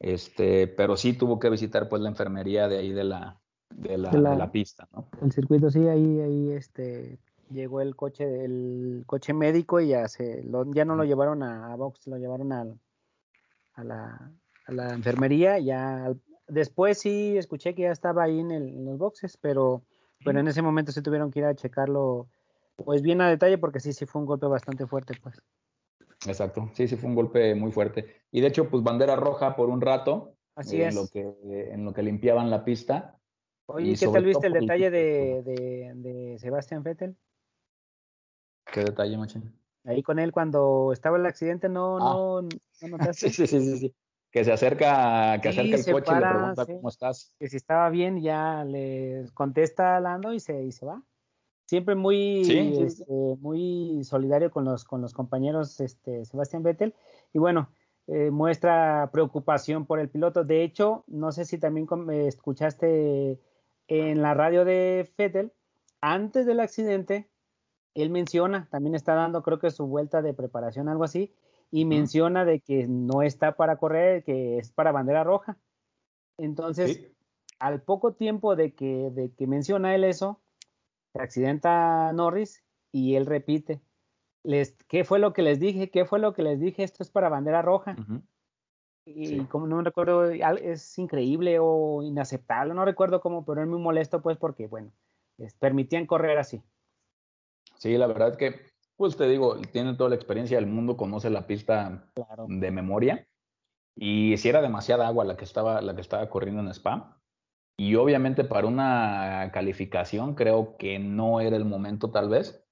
[0.03, 4.51] Este, pero sí tuvo que visitar pues la enfermería de ahí de la, de la,
[4.51, 5.07] pista, ¿no?
[5.21, 7.19] El circuito sí, ahí, ahí este,
[7.51, 11.75] llegó el coche, el coche médico y ya se, ya no lo llevaron a, a
[11.75, 12.65] box, lo llevaron a
[13.83, 14.31] la
[14.71, 16.13] la enfermería, ya
[16.47, 19.83] después sí escuché que ya estaba ahí en, los boxes, pero,
[20.23, 22.27] pero en ese momento se tuvieron que ir a checarlo
[22.75, 25.41] pues bien a detalle porque sí, sí fue un golpe bastante fuerte, pues.
[26.25, 28.23] Exacto, sí, sí fue un golpe muy fuerte.
[28.31, 30.35] Y de hecho, pues bandera roja por un rato.
[30.55, 31.21] Así en Lo que,
[31.71, 33.17] en lo que limpiaban la pista.
[33.67, 37.15] Oye, ¿qué tal viste el detalle de, de, de Sebastián Vettel?
[38.65, 39.53] ¿Qué detalle, Machín?
[39.85, 41.99] Ahí con él cuando estaba el accidente, ¿no, ah.
[41.99, 43.29] no, no notaste?
[43.29, 43.95] sí, sí, sí, sí
[44.31, 47.35] que se acerca, que acerca el coche y le pregunta cómo estás.
[47.37, 51.03] Que si estaba bien, ya le contesta Lando y se, y se va.
[51.71, 52.41] Siempre muy,
[52.81, 53.05] este,
[53.39, 56.93] muy solidario con los, con los compañeros este, Sebastián Vettel.
[57.31, 57.69] Y bueno,
[58.07, 60.43] eh, muestra preocupación por el piloto.
[60.43, 63.39] De hecho, no sé si también escuchaste
[63.87, 65.53] en la radio de Vettel,
[66.01, 67.29] antes del accidente,
[67.93, 71.33] él menciona, también está dando creo que su vuelta de preparación, algo así,
[71.71, 75.57] y menciona de que no está para correr, que es para bandera roja.
[76.37, 77.13] Entonces,
[77.59, 80.41] al poco tiempo de que, de que menciona él eso,
[81.13, 83.81] se accidenta Norris y él repite,
[84.43, 85.89] les, ¿qué fue lo que les dije?
[85.89, 86.83] ¿Qué fue lo que les dije?
[86.83, 87.95] Esto es para bandera roja.
[89.05, 94.21] y como no recuerdo, es increíble o inaceptable, no recuerdo cómo, pero es muy molesto
[94.21, 94.91] pues porque, bueno,
[95.59, 96.61] permitían correr así.
[97.77, 101.47] Sí, la verdad que, pues te digo, tiene toda la experiencia del mundo, conoce la
[101.47, 102.11] pista
[102.47, 103.27] de memoria
[103.95, 107.20] y si era demasiada agua la que estaba, la que estaba corriendo en Spa.
[107.81, 112.63] Y obviamente para una calificación creo que no era el momento tal vez.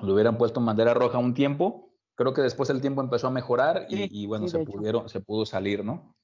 [0.00, 1.90] Lo hubieran puesto bandera roja un tiempo.
[2.14, 5.84] Creo que después el tiempo empezó a mejorar y, bueno, se, pudieron, se pudo salir,
[5.84, 6.14] ¿no?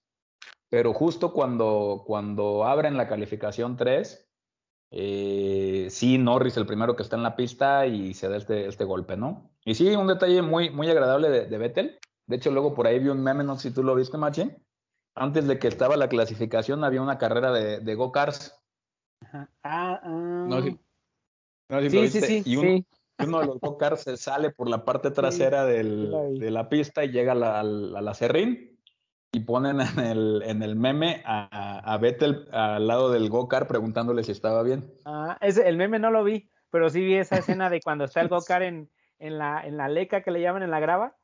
[0.68, 4.30] Pero justo cuando, cuando abren la calificación 3,
[4.92, 8.84] eh, sí, Norris el primero que está en la pista y se da este, este
[8.84, 9.50] golpe, ¿no?
[9.64, 11.98] Y sí, un detalle muy, muy agradable de, de Vettel.
[12.28, 14.52] De hecho, luego por ahí vi un meme, no sé si tú lo viste, Machi
[15.14, 18.54] antes de que estaba la clasificación había una carrera de, de go-karts.
[19.32, 20.46] Ah, ah.
[20.48, 25.64] No, sí, sí, sí, y uno, de los go-karts se sale por la parte trasera
[25.66, 28.78] del, de la pista y llega a la, a la serrín
[29.32, 34.24] y ponen en el, en el meme a, a Vettel al lado del go-kart preguntándole
[34.24, 34.92] si estaba bien.
[35.04, 38.22] Ah, ese, el meme no lo vi, pero sí vi esa escena de cuando está
[38.22, 41.16] el go-kart en, en, la, en la leca que le llaman en la grava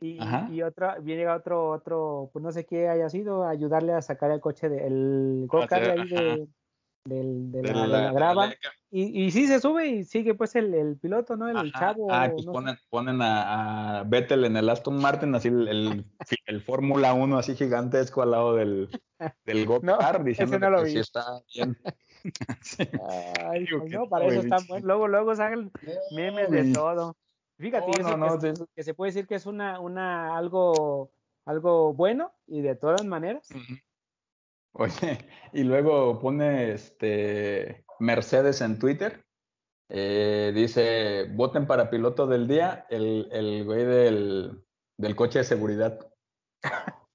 [0.00, 0.18] y,
[0.50, 4.40] y otro, viene otro, otro, pues no sé qué haya sido, ayudarle a sacar el
[4.40, 6.48] coche del go de ahí de,
[7.04, 8.52] del, de, la, grava.
[8.90, 11.48] y, y sí se sube y sigue pues el, el piloto, ¿no?
[11.48, 12.08] El, chavo.
[12.10, 16.04] Ah, pues ponen, ponen a, a, Vettel en el Aston Martin, así el,
[16.46, 18.88] el, Fórmula 1 así gigantesco al lado del,
[19.44, 21.22] del go-kart, diciendo que sí está
[21.54, 21.76] bien.
[23.50, 24.86] Ay, pues no, para eso están buenos.
[24.86, 25.70] Luego, luego salen
[26.14, 27.16] memes de todo.
[27.58, 27.90] Fíjate,
[28.74, 31.10] que, se puede decir que es una, una algo,
[31.46, 33.48] algo bueno y de todas maneras.
[34.72, 34.92] Oye,
[35.52, 39.24] y luego pone este Mercedes en Twitter.
[39.88, 44.64] Eh, dice, voten para piloto del día, el, el güey del,
[44.98, 45.98] del coche de seguridad.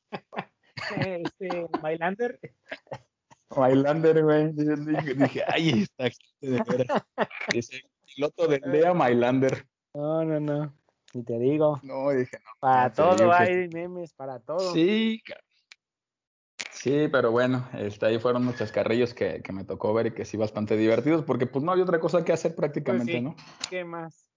[1.05, 2.39] este, Mailander.
[3.55, 4.53] Mailander, güey.
[4.53, 6.09] Dije, ay, está
[7.53, 7.83] Dice,
[8.15, 9.67] piloto del día, Mailander.
[9.93, 10.73] No, no, no.
[11.13, 11.79] Ni te digo.
[11.83, 12.51] No, dije no.
[12.59, 14.73] Para todo hay memes, para todo.
[14.73, 15.21] Sí,
[16.81, 20.25] Sí, pero bueno, este, ahí fueron muchos carrillos que, que, me tocó ver y que
[20.25, 23.21] sí bastante divertidos, porque pues no había otra cosa que hacer prácticamente, pues sí.
[23.21, 23.35] ¿no?
[23.69, 24.27] ¿Qué más?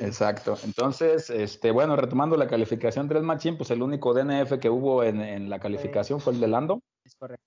[0.00, 0.56] Exacto.
[0.64, 5.20] Entonces, este, bueno, retomando la calificación 3 Machín, pues el único DNF que hubo en,
[5.20, 6.80] en la calificación fue el de Lando.
[7.04, 7.44] Es correcto.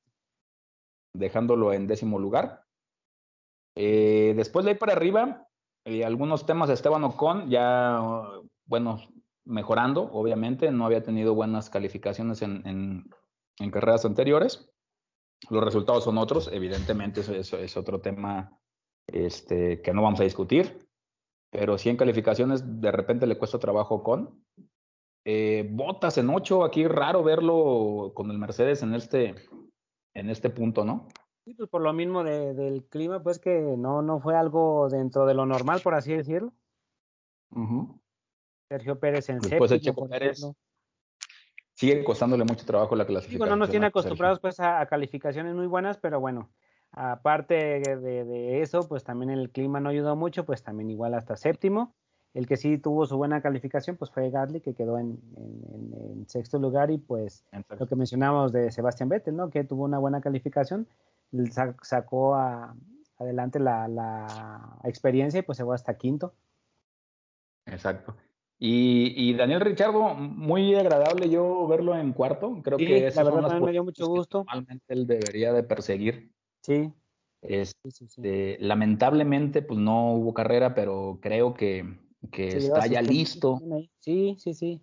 [1.13, 2.63] Dejándolo en décimo lugar.
[3.75, 5.46] Eh, después de ahí para arriba,
[5.87, 7.97] eh, algunos temas de Esteban Ocon ya,
[8.65, 8.99] bueno,
[9.45, 13.09] mejorando, obviamente, no había tenido buenas calificaciones en,
[13.71, 14.69] carreras anteriores.
[15.49, 18.59] Los resultados son otros, evidentemente, eso, es otro tema
[19.07, 20.89] este, que no vamos a discutir,
[21.51, 24.43] pero sí en calificaciones de repente le cuesta trabajo con.
[25.23, 29.35] Eh, botas en 8, aquí raro verlo con el Mercedes en este,
[30.13, 31.07] en este punto, ¿no?
[31.47, 35.25] Sí, pues por lo mismo de, del clima, pues que no, no fue algo dentro
[35.25, 36.51] de lo normal, por así decirlo.
[38.67, 40.41] Sergio Pérez en Después de Checo Pérez
[41.73, 43.47] sigue costándole mucho trabajo la clasificación.
[43.47, 46.49] No nos tiene acostumbrados pues a, calificaciones muy buenas, pero bueno,
[46.91, 51.37] aparte de, de, eso, pues también el clima no ayudó mucho, pues también igual hasta
[51.37, 51.95] séptimo.
[52.33, 56.27] El que sí tuvo su buena calificación, pues fue Gasly, que quedó en, en, en
[56.27, 57.45] sexto lugar, y pues
[57.79, 59.49] lo que mencionábamos de Sebastián Vettel, ¿no?
[59.49, 60.89] Que tuvo una buena calificación,
[61.81, 62.75] sacó a,
[63.17, 66.33] adelante la, la, experiencia y pues se fue hasta quinto.
[67.65, 68.15] Exacto.
[68.59, 72.59] Y, y, Daniel Richardo, muy agradable yo verlo en cuarto.
[72.63, 74.45] Creo que la verdad me dio mucho gusto.
[74.45, 76.31] Normalmente él debería de perseguir.
[76.61, 76.91] Sí.
[77.41, 81.99] Este, lamentablemente, pues no hubo carrera, pero creo que,
[82.31, 83.61] que está ya listo.
[83.99, 84.81] Sí, sí, sí.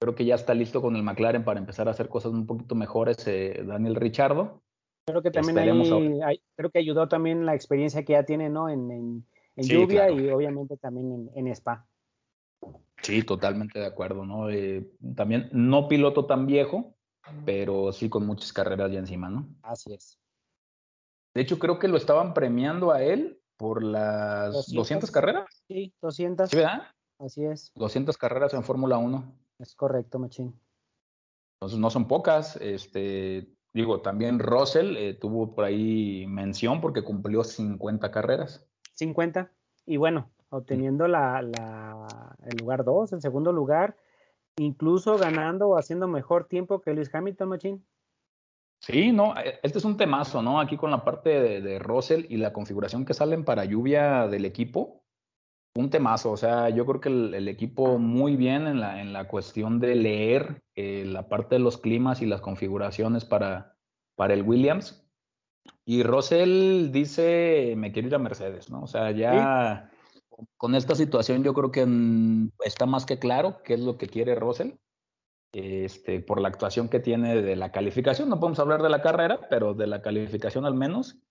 [0.00, 2.74] Creo que ya está listo con el McLaren para empezar a hacer cosas un poquito
[2.74, 4.62] mejores, eh, Daniel Richardo.
[5.08, 5.58] Creo que también
[6.22, 8.68] hay, creo que ayudó también la experiencia que ya tiene, ¿no?
[8.68, 9.24] En, en,
[9.56, 11.86] lluvia y obviamente también en, Spa.
[13.02, 14.50] Sí, totalmente de acuerdo, ¿no?
[14.50, 16.94] Eh, también no piloto tan viejo,
[17.46, 19.48] pero sí con muchas carreras ya encima, ¿no?
[19.62, 20.18] Así es.
[21.34, 25.64] De hecho, creo que lo estaban premiando a él por las 200, carreras.
[25.68, 26.50] Sí, 200.
[26.50, 26.82] ¿Sí, verdad?
[27.18, 27.72] Así es.
[27.74, 29.34] 200 carreras en Fórmula 1.
[29.58, 30.54] Es correcto, Machín.
[31.56, 32.56] Entonces no son pocas.
[32.56, 38.66] Este, Digo, también Russell eh, tuvo por ahí mención porque cumplió 50 carreras.
[38.94, 39.50] 50.
[39.86, 41.40] Y bueno, obteniendo la,
[42.44, 43.96] el lugar 2, el segundo lugar,
[44.56, 47.86] incluso ganando o haciendo mejor tiempo que Luis Hamilton, Machín.
[48.80, 50.60] Sí, no, eh, este es un temazo, ¿no?
[50.60, 54.44] Aquí con la parte de, de Russell y la configuración que salen para lluvia del
[54.44, 54.97] equipo.
[55.78, 59.28] Un temazo, o sea, yo creo que el, equipo muy bien en la, en la
[59.28, 63.76] cuestión de leer eh, la parte de los climas y las configuraciones para,
[64.16, 65.08] para el Williams.
[65.84, 68.82] Y Russell dice, me quiero ir a Mercedes, ¿no?
[68.82, 69.88] O sea, ya
[70.56, 71.86] con esta situación yo creo que
[72.64, 74.72] está más que claro qué es lo que quiere Russell.
[75.52, 79.46] Este, por la actuación que tiene de la calificación, no podemos hablar de la carrera,
[79.48, 81.22] pero de la calificación al menos,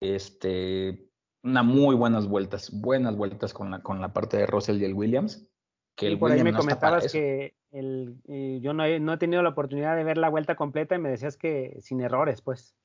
[0.00, 1.05] este,
[1.46, 4.94] una muy buenas vueltas, buenas vueltas con la, con la parte de Russell y el
[4.94, 5.48] Williams.
[5.94, 9.42] Que el por ahí me comentabas que el, eh, yo no he, no he, tenido
[9.42, 12.76] la oportunidad de ver la vuelta completa y me decías que sin errores, pues.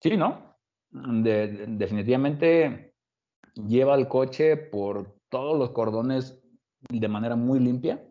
[0.00, 0.52] Sí, ¿no?
[0.94, 2.94] definitivamente
[3.54, 6.38] lleva el coche por todos los cordones
[6.90, 8.06] de manera muy limpia,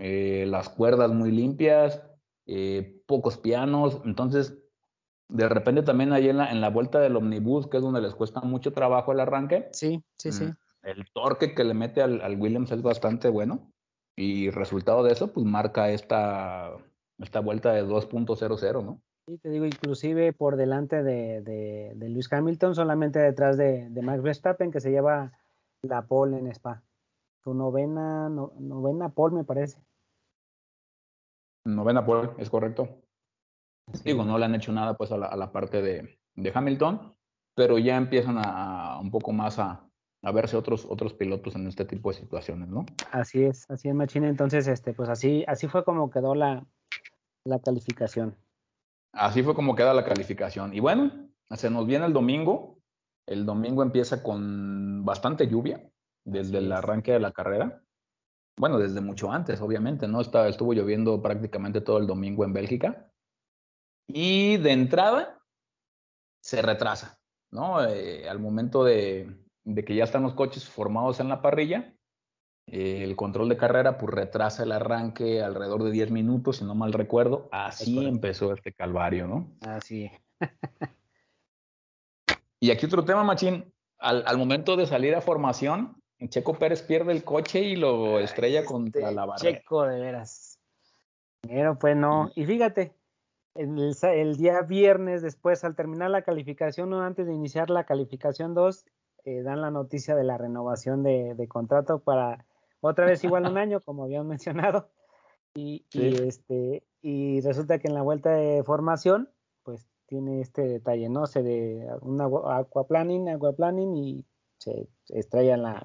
[0.00, 2.02] eh, las cuerdas muy limpias,
[2.46, 4.61] eh, pocos pianos, entonces
[5.32, 8.14] de repente también ahí en la, en la vuelta del omnibus, que es donde les
[8.14, 9.68] cuesta mucho trabajo el arranque.
[9.72, 10.44] Sí, sí, sí.
[10.44, 13.72] Mm, el torque que le mete al, al, Williams es bastante bueno.
[14.14, 16.70] Y resultado de eso, pues marca esta,
[17.18, 19.00] esta vuelta de 2.00, ¿no?
[19.26, 24.02] Sí, te digo, inclusive por delante de, de, de Lewis Hamilton, solamente detrás de, de,
[24.02, 25.32] Max Verstappen, que se lleva
[25.80, 26.82] la pole en Spa.
[27.42, 29.80] Su novena, novena pole, me parece.
[31.64, 33.01] Novena pole, es correcto.
[34.04, 36.18] Digo, no le han hecho nada pues a la, parte de,
[36.54, 37.14] Hamilton,
[37.54, 39.88] pero ya empiezan a, un poco más a,
[40.32, 42.86] verse otros, otros pilotos en este tipo de situaciones, ¿no?
[43.10, 44.28] Así es, así es, Machine.
[44.28, 46.64] Entonces, este, pues así, así fue como quedó la,
[47.44, 48.36] la calificación.
[49.12, 50.74] Así fue como queda la calificación.
[50.74, 52.78] Y bueno, se nos viene el domingo.
[53.26, 55.88] El domingo empieza con bastante lluvia
[56.24, 57.82] desde el arranque de la carrera.
[58.58, 60.20] Bueno, desde mucho antes, obviamente, ¿no?
[60.20, 63.11] Estuvo lloviendo prácticamente todo el domingo en Bélgica.
[64.06, 65.42] Y de entrada,
[66.40, 67.18] se retrasa,
[67.50, 67.84] ¿no?
[67.84, 69.38] Eh, al momento de,
[69.86, 71.94] que ya están los coches formados en la parrilla,
[72.66, 76.74] eh, el control de carrera pues retrasa el arranque alrededor de 10 minutos, si no
[76.74, 77.48] mal recuerdo.
[77.52, 79.52] Así empezó este calvario, ¿no?
[79.60, 80.10] Así.
[82.60, 83.72] y aquí otro tema, Machín.
[83.98, 88.64] Al, al, momento de salir a formación, Checo Pérez pierde el coche y lo estrella
[88.64, 89.58] contra este la barrera.
[89.58, 90.58] Checo, de veras.
[91.42, 92.30] Pero pues no.
[92.34, 92.94] Y fíjate,
[93.54, 98.86] el, día viernes después, al terminar la calificación o antes de iniciar la calificación 2,
[99.24, 102.46] eh, dan la noticia de la renovación de, contrato para
[102.80, 104.90] otra vez igual un año, como habían mencionado.
[105.54, 109.28] Y, este, y resulta que en la vuelta de formación,
[109.62, 111.26] pues tiene este detalle, ¿no?
[111.26, 114.24] Se de un aquaplaning, aquaplaning y
[114.56, 115.82] se estrella en la...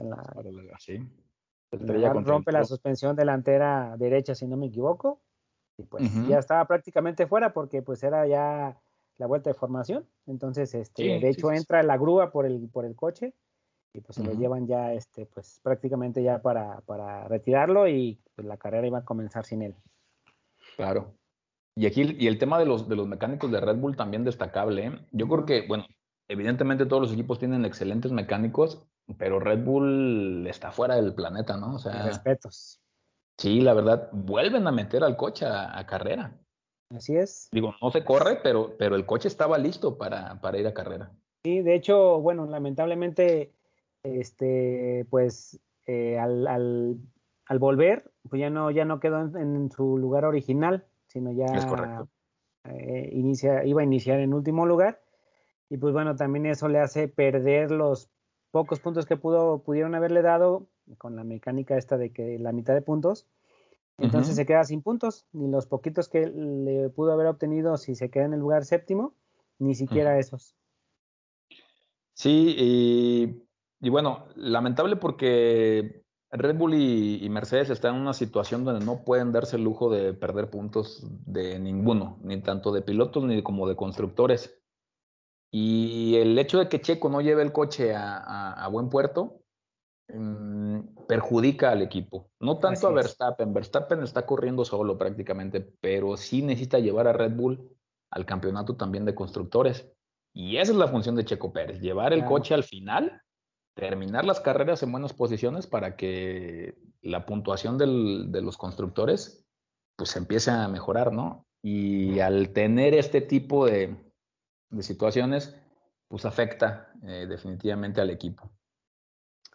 [2.24, 5.22] rompe la suspensión delantera derecha, si no me equivoco
[5.78, 8.78] y pues ya estaba prácticamente fuera porque pues era ya
[9.18, 10.06] la vuelta de formación.
[10.26, 13.34] Entonces, este, de hecho, entra la grúa por el, por el coche
[13.94, 18.48] y pues se lo llevan ya, este, pues prácticamente ya para, para retirarlo y pues
[18.48, 19.76] la carrera iba a comenzar sin él.
[20.76, 21.14] Claro.
[21.76, 24.88] Y aquí, y el tema de los, de los mecánicos de Red Bull también destacable.
[24.88, 24.92] ¿eh?
[25.12, 25.86] Yo creo que, bueno,
[26.28, 28.84] evidentemente todos los equipos tienen excelentes mecánicos,
[29.18, 31.76] pero Red Bull está fuera del planeta, ¿no?
[31.76, 32.82] O sea, respetos.
[33.38, 36.36] Sí, la verdad, vuelven a meter al coche a, carrera.
[36.90, 37.50] Así es.
[37.52, 41.12] Digo, no se corre, pero, pero el coche estaba listo para, para ir a carrera.
[41.44, 43.54] Sí, de hecho, bueno, lamentablemente,
[44.04, 46.98] este, pues eh, al, al,
[47.46, 51.66] al, volver, pues ya no, ya no quedó en, su lugar original, sino ya es
[51.66, 52.10] correcto.
[52.64, 55.02] Eh, inicia, iba a iniciar en último lugar.
[55.70, 58.10] Y pues bueno, también eso le hace perder los
[58.52, 60.68] pocos puntos que pudo, pudieron haberle dado
[60.98, 63.28] con la mecánica esta de que la mitad de puntos,
[63.98, 68.10] entonces se queda sin puntos, ni los poquitos que le pudo haber obtenido si se
[68.10, 69.16] queda en el lugar séptimo,
[69.58, 70.56] ni siquiera esos.
[72.14, 72.56] Sí,
[73.82, 79.32] y, bueno, lamentable porque Red Bull y, Mercedes están en una situación donde no pueden
[79.32, 83.76] darse el lujo de perder puntos de ninguno, ni tanto de pilotos ni como de
[83.76, 84.60] constructores.
[85.50, 89.42] Y el hecho de que Checo no lleve el coche a buen puerto,
[91.08, 92.30] perjudica al equipo.
[92.40, 93.54] No tanto a Verstappen.
[93.54, 97.70] Verstappen está corriendo solo prácticamente, pero sí necesita llevar a Red Bull
[98.12, 99.92] al campeonato también de constructores.
[100.34, 103.22] Y esa es la función de Checo Pérez, llevar el coche al final,
[103.76, 109.46] terminar las carreras en buenas posiciones para que la puntuación de los constructores
[109.96, 111.48] pues empiece a mejorar, ¿no?
[111.64, 113.98] Y al tener este tipo de,
[114.80, 115.60] situaciones,
[116.08, 118.52] pues afecta eh, definitivamente al equipo.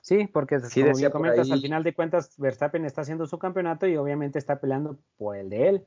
[0.03, 3.97] Sí, porque como bien comentas, al final de cuentas, Verstappen está haciendo su campeonato y
[3.97, 5.87] obviamente está peleando por el de él.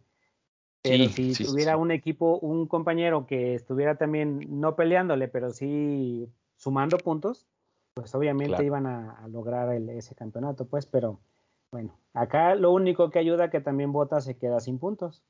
[0.81, 6.97] Pero si tuviera un equipo, un compañero que estuviera también no peleándole, pero sí sumando
[6.97, 7.45] puntos,
[7.93, 11.19] pues obviamente iban a, lograr ese campeonato, pues, pero
[11.71, 15.23] bueno, acá lo único que ayuda que también Bota se queda sin puntos.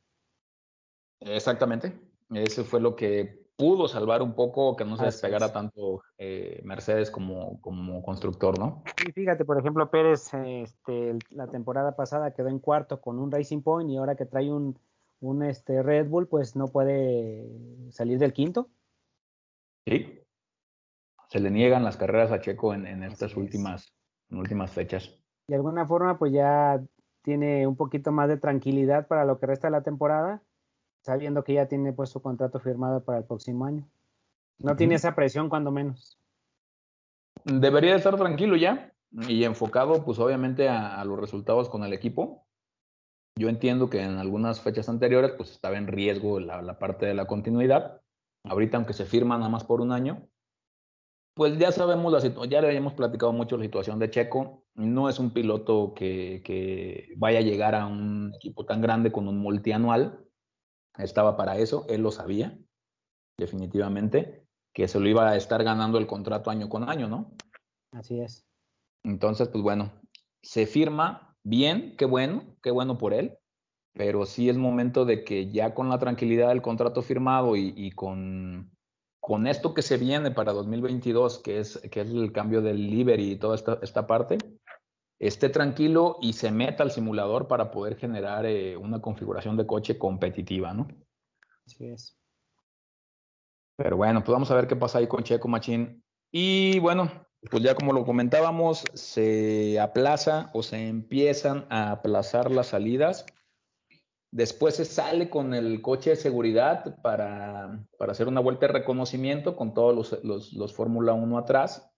[1.22, 1.98] Exactamente,
[2.30, 7.10] eso fue lo que pudo salvar un poco que no se despegara tanto eh, Mercedes
[7.10, 8.84] como, como constructor, ¿no?
[9.08, 13.62] Y fíjate, por ejemplo, Pérez este, la temporada pasada quedó en cuarto con un Racing
[13.62, 14.78] Point y ahora que trae un,
[15.22, 17.48] un este, Red Bull, pues no puede
[17.92, 18.70] salir del quinto.
[19.86, 20.22] Sí.
[21.30, 23.94] Se le niegan las carreras a Checo en, en estas últimas,
[24.30, 25.18] en últimas fechas.
[25.48, 26.84] De alguna forma, pues ya
[27.24, 30.44] tiene un poquito más de tranquilidad para lo que resta de la temporada
[31.06, 33.88] sabiendo que ya tiene pues su contrato firmado para el próximo año.
[34.58, 36.18] No tiene esa presión cuando menos.
[37.44, 38.92] Debería estar tranquilo ya
[39.28, 42.48] y enfocado pues obviamente a, los resultados con el equipo.
[43.38, 47.28] Yo entiendo que en algunas fechas anteriores pues estaba en riesgo la, parte de la
[47.28, 48.02] continuidad.
[48.44, 50.28] Ahorita aunque se firma nada más por un año,
[51.36, 54.64] pues ya sabemos la situación, ya le habíamos platicado mucho la situación de Checo.
[54.74, 59.28] No es un piloto que, que, vaya a llegar a un equipo tan grande con
[59.28, 60.25] un multianual
[60.98, 62.58] estaba para eso, él lo sabía,
[63.38, 67.34] definitivamente, que se lo iba a estar ganando el contrato año con año, ¿no?
[67.92, 68.46] Así es.
[69.04, 69.92] Entonces, pues bueno,
[70.42, 73.38] se firma bien, qué bueno, qué bueno por él,
[73.94, 78.72] pero sí es momento de que ya con la tranquilidad del contrato firmado y, con,
[79.22, 83.32] con, esto que se viene para 2022, que es, que es el cambio del livery
[83.32, 84.38] y toda esta, esta parte,
[85.20, 89.98] esté tranquilo y se meta al simulador para poder generar eh, una configuración de coche
[89.98, 90.88] competitiva, ¿no?
[91.66, 92.18] Así es.
[93.78, 96.04] Pero bueno, pues vamos a ver qué pasa ahí con Checo Machín.
[96.32, 97.10] Y bueno,
[97.50, 103.26] pues ya como lo comentábamos, se aplaza o se empiezan a aplazar las salidas.
[104.32, 109.56] Después se sale con el coche de seguridad para, para hacer una vuelta de reconocimiento
[109.56, 111.95] con todos los, los, los Fórmula 1 atrás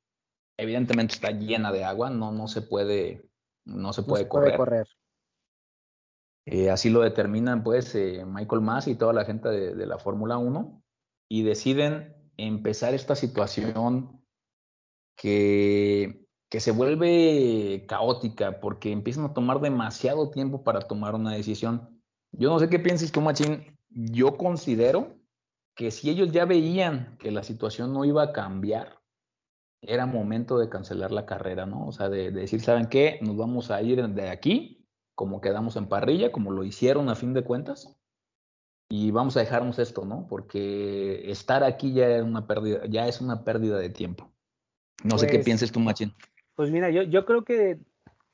[0.58, 3.30] evidentemente está llena de agua, no, no se puede,
[3.66, 4.88] no se puede correr.
[6.46, 10.38] Eh, así lo determinan pues eh, Michael Mass y toda la gente de, la Fórmula
[10.38, 10.82] 1
[11.30, 14.24] y deciden empezar esta situación
[15.18, 22.02] que, que se vuelve caótica porque empiezan a tomar demasiado tiempo para tomar una decisión.
[22.32, 23.78] Yo no sé qué piensas tú, Machín.
[23.90, 25.18] Yo considero
[25.76, 28.97] que si ellos ya veían que la situación no iba a cambiar,
[29.82, 31.86] era momento de cancelar la carrera, ¿no?
[31.86, 33.20] O sea, de, decir, ¿saben qué?
[33.22, 37.34] Nos vamos a ir de aquí, como quedamos en parrilla, como lo hicieron a fin
[37.34, 37.96] de cuentas,
[38.90, 40.28] y vamos a dejarnos esto, ¿no?
[40.28, 44.32] Porque estar aquí ya es una pérdida, ya es una pérdida de tiempo.
[45.04, 46.14] No sé qué pues pienses tú, Machín.
[46.56, 47.80] Pues mira, yo, yo creo que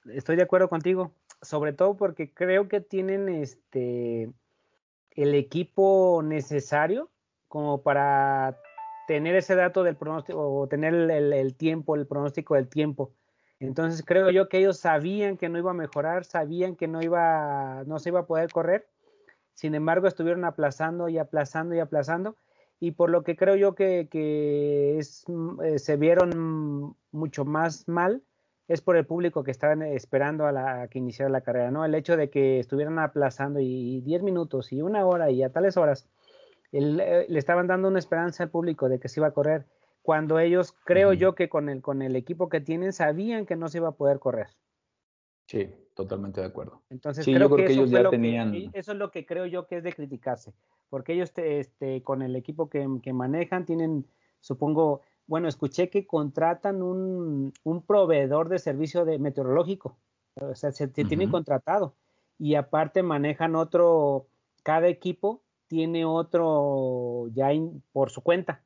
[0.06, 4.32] estoy de acuerdo contigo, sobre todo porque creo que tienen este
[5.12, 7.10] el equipo necesario
[7.48, 8.58] como para
[9.08, 13.14] tener ese dato del pronóstico o tener el, tiempo, el pronóstico del tiempo.
[13.60, 17.84] Entonces creo yo que ellos sabían que no iba a mejorar, sabían que no iba,
[17.86, 18.88] no se iba a poder correr.
[19.54, 22.36] Sin embargo, estuvieron aplazando y aplazando y aplazando.
[22.80, 25.24] Y por lo que creo yo que, es,
[25.64, 28.24] eh, se vieron mucho más mal,
[28.68, 31.86] es por el público que estaban esperando a, la, que iniciara la carrera, ¿no?
[31.86, 35.78] El hecho de que estuvieran aplazando y 10 minutos y una hora y a tales
[35.78, 36.10] horas
[36.74, 39.66] eh, le estaban dando una esperanza al público de que se iba a correr,
[40.02, 43.70] cuando ellos, creo yo que con el, con el equipo que tienen, sabían que no
[43.70, 44.48] se iba a poder correr.
[45.46, 46.82] Sí, totalmente de acuerdo.
[46.90, 48.54] Entonces, creo, que, ellos ya tenían...
[48.74, 50.54] eso es lo que creo yo que es de criticarse,
[50.90, 54.06] porque ellos este, con el equipo que, manejan tienen,
[54.40, 57.54] supongo, bueno, escuché que contratan un,
[57.86, 59.98] proveedor de servicio de meteorológico,
[60.36, 61.96] o sea, se, tienen contratado
[62.40, 64.28] y aparte manejan otro,
[64.64, 65.43] cada equipo
[65.74, 67.50] tiene otro ya
[67.94, 68.62] por su cuenta.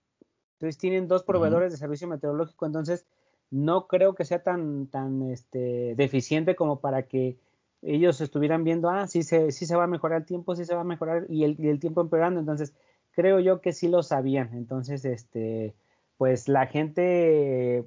[0.56, 3.06] Entonces tienen dos proveedores de servicio meteorológico, entonces
[3.50, 7.38] no creo que sea tan, tan este, deficiente como para que
[7.82, 10.76] ellos estuvieran viendo, ah, sí se, sí se va a mejorar el tiempo, sí se
[10.76, 12.42] va a mejorar y el, y el tiempo empeorando.
[12.42, 12.74] Entonces,
[13.12, 14.54] creo yo que sí lo sabían.
[14.54, 15.76] Entonces, este,
[16.18, 17.86] pues la gente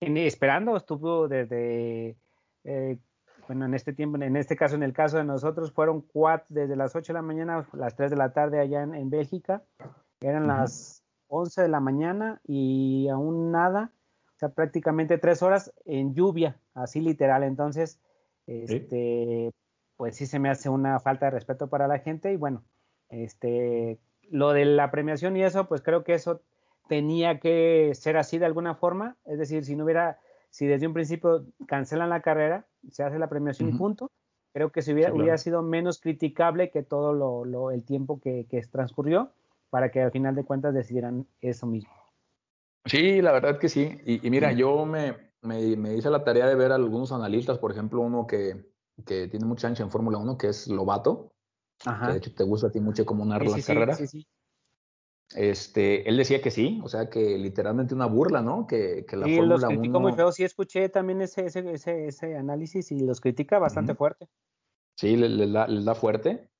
[0.00, 2.16] esperando estuvo desde
[2.64, 2.98] eh,
[3.48, 6.76] bueno, en este tiempo, en este caso, en el caso de nosotros, fueron cuatro, desde
[6.76, 9.62] las 8 de la mañana a las 3 de la tarde allá en, Bélgica,
[10.20, 13.90] eran las 11 de la mañana y aún nada,
[14.36, 17.42] o sea, prácticamente tres horas en lluvia, así literal.
[17.42, 17.98] Entonces,
[18.46, 19.50] este,
[19.96, 22.62] pues sí se me hace una falta de respeto para la gente y bueno,
[23.08, 23.98] este,
[24.30, 26.42] lo de la premiación y eso, pues creo que eso
[26.86, 30.18] tenía que ser así de alguna forma, es decir, si no hubiera
[30.50, 34.10] si desde un principio cancelan la carrera, se hace la premiación y punto,
[34.52, 39.32] creo que se hubiera, hubiera sido menos criticable que todo lo, el tiempo que, transcurrió
[39.70, 41.90] para que al final de cuentas decidieran eso mismo.
[42.84, 44.00] Sí, la verdad que sí.
[44.06, 48.00] Y, mira, yo me, me, hice la tarea de ver a algunos analistas, por ejemplo,
[48.00, 48.72] uno que,
[49.04, 51.32] que tiene mucha ancha en Fórmula 1, que es Lobato,
[51.84, 52.06] Ajá.
[52.06, 54.26] que de hecho te gusta a ti mucho como narra sí, las sí, Sí,
[55.38, 58.66] este, él decía que sí, o sea, que literalmente una burla, ¿no?
[58.66, 60.32] Que, que la sí, Fórmula los criticó muy feo.
[60.32, 64.26] Sí, escuché también ese, ese, ese, ese análisis y los critica bastante fuerte.
[64.96, 66.50] Sí, les, da, les da fuerte.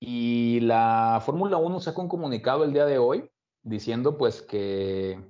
[0.00, 3.30] Y la Fórmula 1 sacó un comunicado el día de hoy
[3.62, 5.20] diciendo pues que,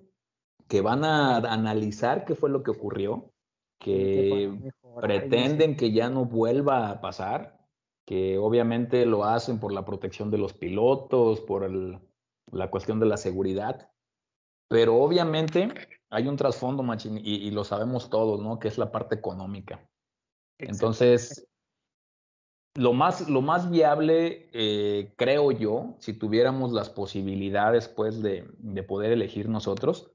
[0.66, 3.30] que van a analizar qué fue lo que ocurrió,
[3.78, 7.60] que pretenden que ya no vuelva a pasar,
[8.06, 11.98] que obviamente lo hacen por la protección de los pilotos, por el,
[12.52, 13.90] la cuestión de la seguridad,
[14.68, 15.72] pero obviamente
[16.10, 18.58] hay un trasfondo, machín, y, lo sabemos todos, ¿no?
[18.58, 19.88] Que es la parte económica.
[20.58, 21.46] Entonces,
[22.76, 28.82] lo más, lo más viable, eh, creo yo, si tuviéramos las posibilidades, pues, de, de,
[28.82, 30.12] poder elegir nosotros,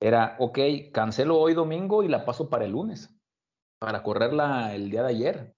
[0.00, 0.58] era, ok,
[0.92, 3.16] cancelo hoy domingo y la paso para el lunes,
[3.78, 5.55] para correrla el día de ayer.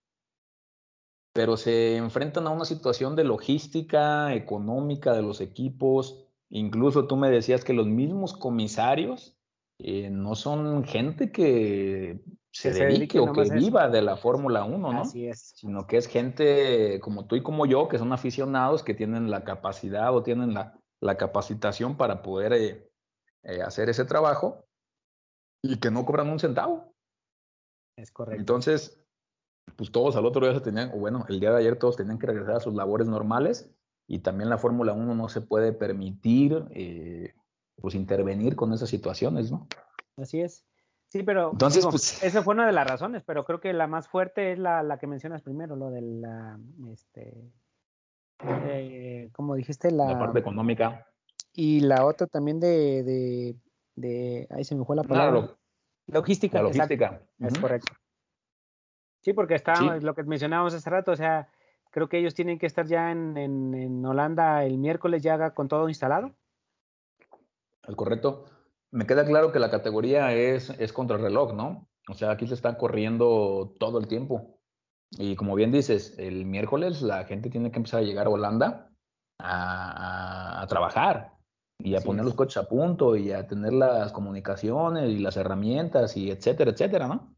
[1.38, 6.26] Pero se enfrentan a una situación de logística, económica de los equipos.
[6.50, 9.38] Incluso tú me decías que los mismos comisarios
[9.78, 15.00] eh, no son gente que se, dedique, o que viva de la Fórmula 1, ¿no?
[15.02, 15.52] Así es.
[15.54, 19.44] Sino que es gente como tú y como yo, que son aficionados, que tienen la
[19.44, 22.90] capacidad o tienen la, la capacitación para poder eh,
[23.44, 24.66] eh, hacer ese trabajo
[25.62, 26.92] y que no cobran un centavo.
[27.96, 28.40] Es correcto.
[28.40, 29.04] Entonces,
[29.76, 32.18] pues todos al otro día se tenían, o bueno, el día de ayer todos tenían
[32.18, 33.70] que regresar a sus labores normales
[34.06, 36.64] y también la Fórmula 1 no se puede permitir
[37.80, 39.68] pues intervenir con esas situaciones, ¿no?
[40.16, 40.64] Así es.
[41.08, 44.08] Sí, pero Entonces, pues, esa fue una de las razones, pero creo que la más
[44.08, 46.58] fuerte es la, la que mencionas primero, lo de la,
[46.92, 47.50] este,
[48.40, 51.06] eh, como dijiste, la, la, parte económica.
[51.54, 53.56] Y la otra también de, de,
[53.96, 55.56] de ahí se me fue la palabra.
[56.06, 56.58] logística.
[56.58, 57.22] La logística.
[57.38, 57.94] Es correcto.
[59.20, 61.48] Sí, porque está lo que mencionábamos hace rato, o sea,
[61.90, 65.68] creo que ellos tienen que estar ya en, en, en Holanda el miércoles ya con
[65.68, 66.32] todo instalado.
[67.86, 68.44] Es correcto
[68.90, 71.88] me queda claro que la categoría es, es reloj, ¿no?
[72.08, 74.58] O sea, aquí se está corriendo todo el tiempo.
[75.10, 78.90] Y como bien dices, el miércoles la gente tiene que empezar a llegar a Holanda
[79.40, 81.32] a, trabajar
[81.78, 86.16] y a poner los coches a punto y a tener las comunicaciones y las herramientas
[86.16, 87.34] y etcétera, etcétera, ¿no?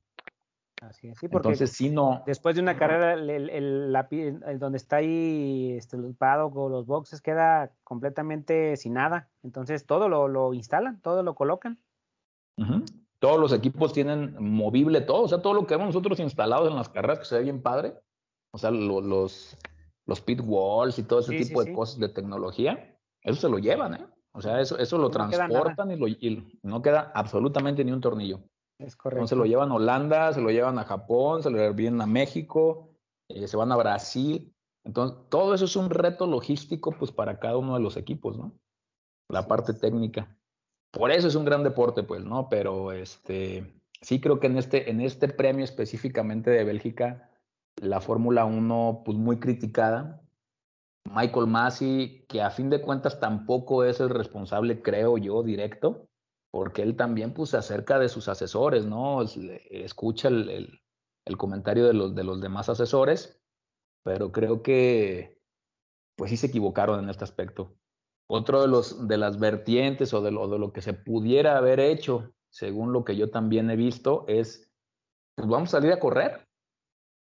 [0.81, 2.23] Así es, sí, porque Entonces, sí, no.
[2.27, 7.21] Después de una carrera, el, el, donde está ahí este, el paddock o los boxes
[7.21, 9.29] queda completamente sin nada.
[9.43, 11.79] Entonces, todo lo, lo instalan, todo lo colocan.
[13.19, 16.77] Todos los equipos tienen movible todo, o sea, todo lo que vemos nosotros instalados en
[16.77, 17.95] las carreras, que se ve bien padre.
[18.53, 19.57] O sea, los,
[20.07, 23.95] los pit walls y todo ese tipo de cosas de tecnología, eso se lo llevan,
[23.95, 24.07] ¿eh?
[24.33, 28.41] O sea, eso, eso lo transportan y, lo, y no queda absolutamente ni un tornillo.
[28.81, 29.19] Es correcto.
[29.19, 32.89] Entonces lo llevan a Holanda, se lo llevan a Japón, se lo llevan a México,
[33.29, 34.55] eh, se van a Brasil.
[34.85, 38.53] Entonces, todo eso es un reto logístico pues para cada uno de los equipos, ¿no?
[39.29, 40.35] La parte técnica.
[40.91, 42.49] Por eso es un gran deporte, pues, ¿no?
[42.49, 43.71] Pero este,
[44.01, 47.31] sí creo que en este, en este premio específicamente de Bélgica,
[47.77, 50.23] la Fórmula 1, pues muy criticada.
[51.05, 56.10] Michael Massey, que a fin de cuentas tampoco es el responsable, creo yo, directo,
[56.51, 59.23] porque él también pues se acerca de sus asesores, ¿no?
[59.23, 60.81] Escucha el,
[61.39, 63.41] comentario de los, de los demás asesores,
[64.03, 65.41] pero creo que
[66.17, 67.77] pues sí se equivocaron en este aspecto.
[68.29, 71.81] Otro de, los, de las vertientes o de, lo, de lo que se pudiera haber
[71.81, 74.73] hecho, según lo que yo también he visto, es,
[75.37, 76.49] pues vamos a salir a correr.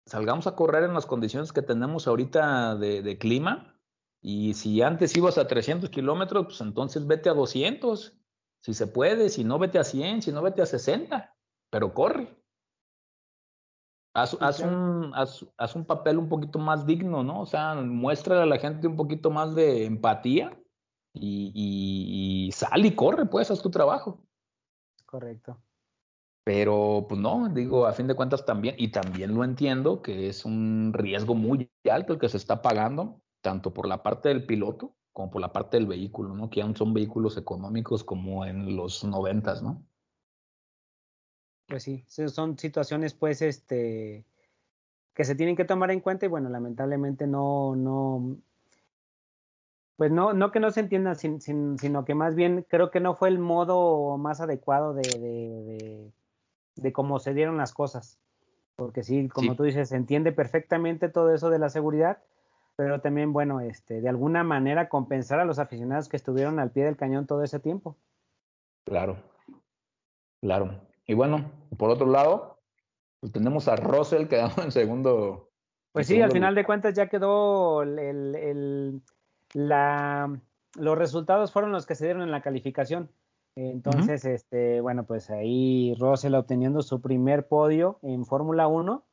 [0.06, 3.80] Salgamos a correr en las condiciones que tenemos ahorita de, de clima.
[4.22, 8.19] Y si antes ibas a 300 kilómetros, pues entonces vete a 200
[8.62, 11.36] si se puede, si no, vete a 100, si no, vete a 60,
[11.70, 12.36] pero corre.
[14.14, 17.41] Haz, un, haz, un papel un poquito más digno, ¿no?
[17.41, 20.60] O sea, muestra a la gente un poquito más de empatía
[21.14, 24.26] y, y, sal y corre, pues, haz tu trabajo.
[25.05, 25.62] Correcto.
[26.43, 30.43] Pero, pues no, digo, a fin de cuentas también, y también lo entiendo, que es
[30.43, 34.95] un riesgo muy alto el que se está pagando, tanto por la parte del piloto
[35.20, 36.50] como por la parte del vehículo, ¿no?
[36.50, 39.84] Que aún son vehículos económicos como en los noventas, ¿no?
[41.68, 44.24] Pues sí, son situaciones pues este
[45.14, 48.38] que se tienen que tomar en cuenta y bueno, lamentablemente no, no,
[49.98, 53.28] pues no, no que no se entiendan, sino que más bien creo que no fue
[53.28, 56.12] el modo más adecuado de, de,
[56.78, 58.18] de, cómo se dieron las cosas.
[58.78, 62.20] Porque sí, como tú dices, se entiende perfectamente todo eso de la seguridad,
[62.80, 66.86] pero también, bueno, este, de alguna manera compensar a los aficionados que estuvieron al pie
[66.86, 67.98] del cañón todo ese tiempo.
[68.86, 69.18] Claro.
[70.40, 70.80] Claro.
[71.06, 72.62] Y bueno, por otro lado,
[73.20, 75.50] pues tenemos a Russell quedando en segundo.
[75.92, 79.02] Pues sí, al final de cuentas ya quedó el,
[79.54, 80.40] la,
[80.78, 83.12] los resultados fueron los que se dieron en la calificación.
[83.58, 89.04] Entonces, este, bueno, pues ahí Russell obteniendo su primer podio en Fórmula 1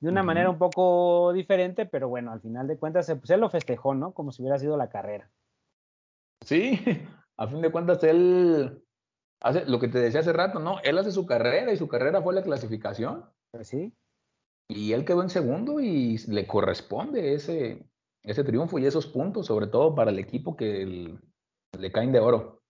[0.00, 3.50] de una manera un poco diferente, pero bueno, al final de cuentas, pues él lo
[3.50, 4.12] festejó, ¿no?
[4.12, 5.30] Como si hubiera sido la carrera.
[6.44, 6.78] Sí,
[7.36, 8.82] a fin de cuentas él
[9.40, 10.80] hace lo que te decía hace rato, ¿no?
[10.82, 13.24] Él hace su carrera y su carrera fue la clasificación.
[13.50, 13.94] Pues sí.
[14.68, 17.88] Y él quedó en segundo y le corresponde ese,
[18.22, 21.16] ese triunfo y esos puntos, sobre todo para el equipo que
[21.78, 22.62] le caen de oro.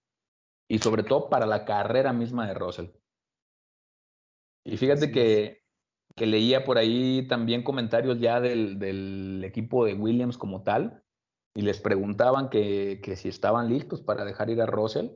[0.68, 2.88] Y sobre todo para la carrera misma de Russell.
[4.64, 5.62] Y fíjate que,
[6.16, 11.02] que, leía por ahí también comentarios ya del, del, equipo de Williams como tal,
[11.54, 15.10] y les preguntaban que, que, si estaban listos para dejar ir a Russell.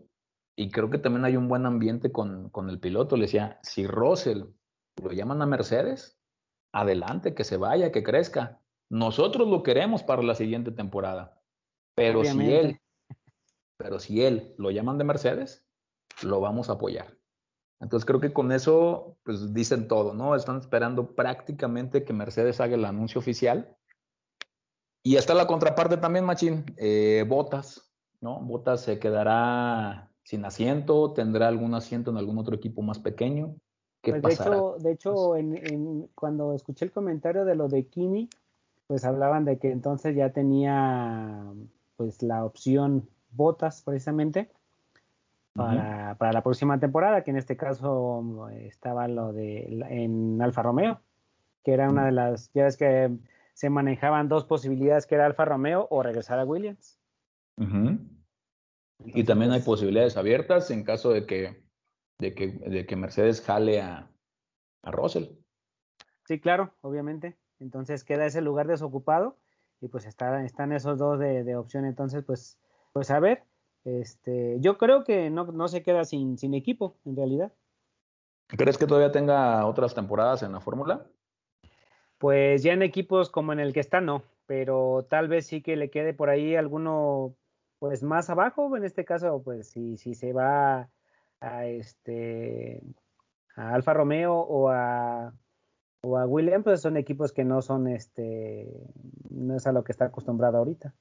[0.56, 3.16] Y creo que también hay un buen ambiente con, con el piloto.
[3.16, 4.44] Le decía, si Russell
[5.02, 6.18] lo llaman a Mercedes,
[6.72, 8.60] adelante, que se vaya, que crezca.
[8.90, 11.40] Nosotros lo queremos para la siguiente temporada.
[11.94, 12.80] Pero si él,
[13.76, 15.64] pero si él lo llaman de Mercedes,
[16.22, 17.16] lo vamos a apoyar.
[17.80, 20.36] Entonces creo que con eso, pues dicen todo, ¿no?
[20.36, 23.76] Están esperando prácticamente que Mercedes haga el anuncio oficial.
[25.02, 28.38] Y está la contraparte también, Machín, eh, Botas, ¿no?
[28.40, 33.56] Botas se quedará sin asiento, tendrá algún asiento en algún otro equipo más pequeño.
[34.02, 38.28] ¿Qué pues de hecho, de hecho en, cuando escuché el comentario de lo de Kimi,
[38.86, 41.44] pues hablaban de que entonces ya tenía
[41.96, 44.50] pues la opción botas precisamente
[45.54, 51.00] para, para, la próxima temporada, que en este caso estaba lo de en Alfa Romeo,
[51.64, 53.10] que era una de las, ya ves que
[53.54, 56.98] se manejaban dos posibilidades, que era Alfa Romeo o regresar a Williams.
[59.04, 61.62] y también hay pues posibilidades abiertas en caso de que,
[62.18, 64.10] de que, de que Mercedes jale a,
[64.82, 65.26] a Russell.
[66.26, 67.36] Sí, claro, obviamente.
[67.58, 69.36] Entonces queda ese lugar desocupado
[69.80, 71.84] y pues está, están esos dos de, de opción.
[71.84, 72.58] Entonces, pues,
[72.92, 73.44] pues a ver,
[73.84, 77.52] este, yo creo que no, no se queda sin, sin equipo, en realidad.
[78.48, 81.06] ¿Crees que todavía tenga otras temporadas en la fórmula?
[82.18, 85.76] Pues ya en equipos como en el que está, no, pero tal vez sí que
[85.76, 87.34] le quede por ahí alguno
[87.78, 90.90] pues más abajo, en este caso, pues si, si se va
[91.40, 92.82] a este
[93.56, 95.32] a Alfa Romeo o a
[96.02, 98.66] o a William, pues son equipos que no son este,
[99.30, 100.94] no es a lo que está acostumbrado ahorita.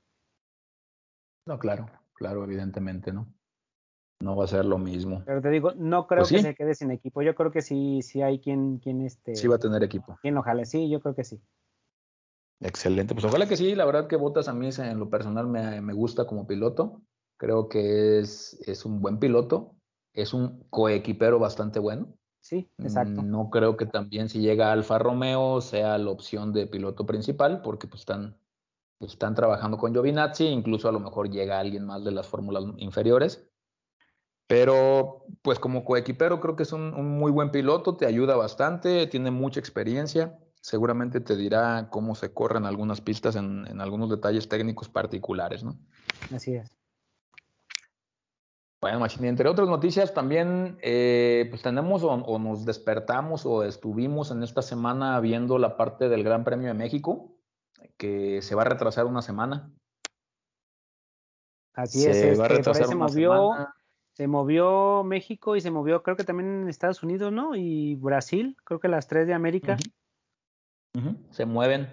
[1.45, 1.87] No, claro,
[2.19, 3.33] claro, evidentemente, ¿no?
[4.21, 5.23] No va a ser lo mismo.
[5.25, 7.21] Pero te digo, no creo pues que se quede sin equipo.
[7.21, 9.35] Yo creo que sí, sí hay quien, quien este.
[9.35, 10.19] Sí va a tener equipo.
[10.21, 11.41] Quien lo jale, sí, yo creo que sí.
[12.59, 13.73] Excelente, pues ojalá que sí.
[13.75, 17.01] La verdad que Botas a mí en lo personal me, me gusta como piloto.
[17.37, 19.75] Creo que es, es un buen piloto.
[20.13, 22.13] Es un coequipero bastante bueno.
[22.41, 23.21] Sí, exacto.
[23.21, 27.87] No creo que también si llega Alfa Romeo sea la opción de piloto principal, porque
[27.87, 28.37] pues están,
[28.99, 33.47] están trabajando con Giovinazzi, incluso a lo mejor llega alguien más de las fórmulas inferiores.
[34.47, 39.29] Pero pues como coequipero creo que es un, muy buen piloto, te ayuda bastante, tiene
[39.29, 44.89] mucha experiencia, seguramente te dirá cómo se corren algunas pistas en, en algunos detalles técnicos
[44.89, 45.77] particulares, ¿no?
[46.33, 46.79] Así es.
[48.81, 54.41] Bueno, Machini, entre otras noticias también, eh, pues tenemos o, nos despertamos o estuvimos en
[54.41, 57.35] esta semana viendo la parte del Gran Premio de México,
[57.97, 59.71] que se va a retrasar una semana.
[61.73, 63.51] Así es, se, va a este, retrasar se movió,
[64.13, 67.55] se movió México y se movió creo que también en Estados Unidos, ¿no?
[67.55, 69.77] Y Brasil, creo que las tres de América.
[71.29, 71.87] Se mueven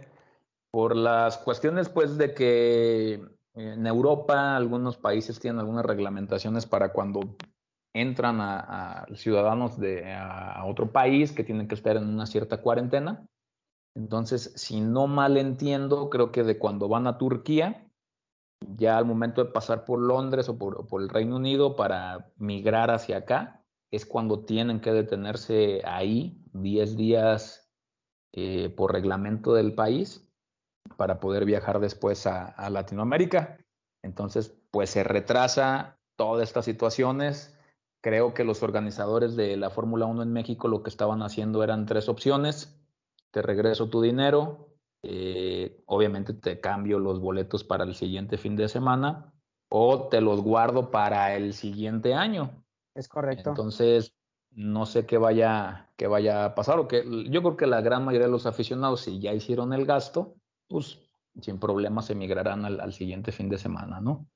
[0.73, 3.23] por las cuestiones pues de que
[3.55, 7.37] en Europa, algunos países tienen algunas reglamentaciones para cuando
[7.95, 13.27] entran a, ciudadanos de a otro país que tienen que estar en una cierta cuarentena.
[13.97, 17.91] Entonces, si no mal entiendo, creo que de cuando van a Turquía,
[18.61, 23.19] ya al momento de pasar por Londres o por, el Reino Unido para migrar hacia
[23.19, 27.73] acá, es cuando tienen que detenerse ahí 10 días
[28.35, 30.31] eh, por reglamento del país
[30.99, 33.59] para poder viajar después a, Latinoamérica.
[34.03, 37.59] Entonces, pues se retrasa todas estas situaciones.
[38.03, 41.87] Creo que los organizadores de la Fórmula 1 en México lo que estaban haciendo eran
[41.87, 42.79] tres opciones.
[43.37, 44.71] Te regreso tu dinero,
[45.03, 49.31] eh, obviamente te cambio los boletos para el siguiente fin de semana
[49.69, 52.65] o te los guardo para el siguiente año.
[52.95, 53.51] Es correcto.
[53.51, 54.17] Entonces,
[54.53, 58.07] no sé qué vaya, qué vaya a pasar, o que yo creo que la gran
[58.07, 60.99] mayoría de los aficionados, si ya hicieron el gasto, pues
[61.39, 64.27] sin problema se migrarán al, siguiente fin de semana, ¿no?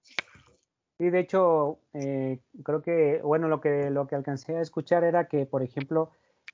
[0.98, 5.26] Sí, de hecho, eh, creo que, bueno, lo que, lo que alcancé a escuchar era
[5.26, 6.10] que, por ejemplo,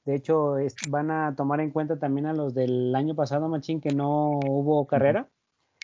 [0.06, 0.54] de hecho,
[0.88, 4.86] van a tomar en cuenta también a los del año pasado, Machín, que no hubo
[4.86, 5.28] carrera.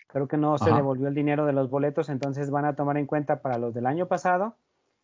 [0.07, 3.05] Creo que no se devolvió el dinero de los boletos, entonces van a tomar en
[3.05, 4.55] cuenta para los del año pasado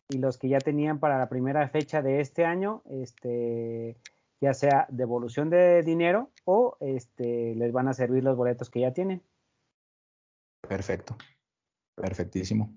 [0.08, 3.98] y los que ya tenían para la primera fecha de este año, este,
[4.40, 8.94] ya sea devolución de dinero o este, les van a servir los boletos que ya
[8.94, 9.22] tienen.
[10.66, 11.16] Perfecto,
[11.94, 12.72] perfectísimo.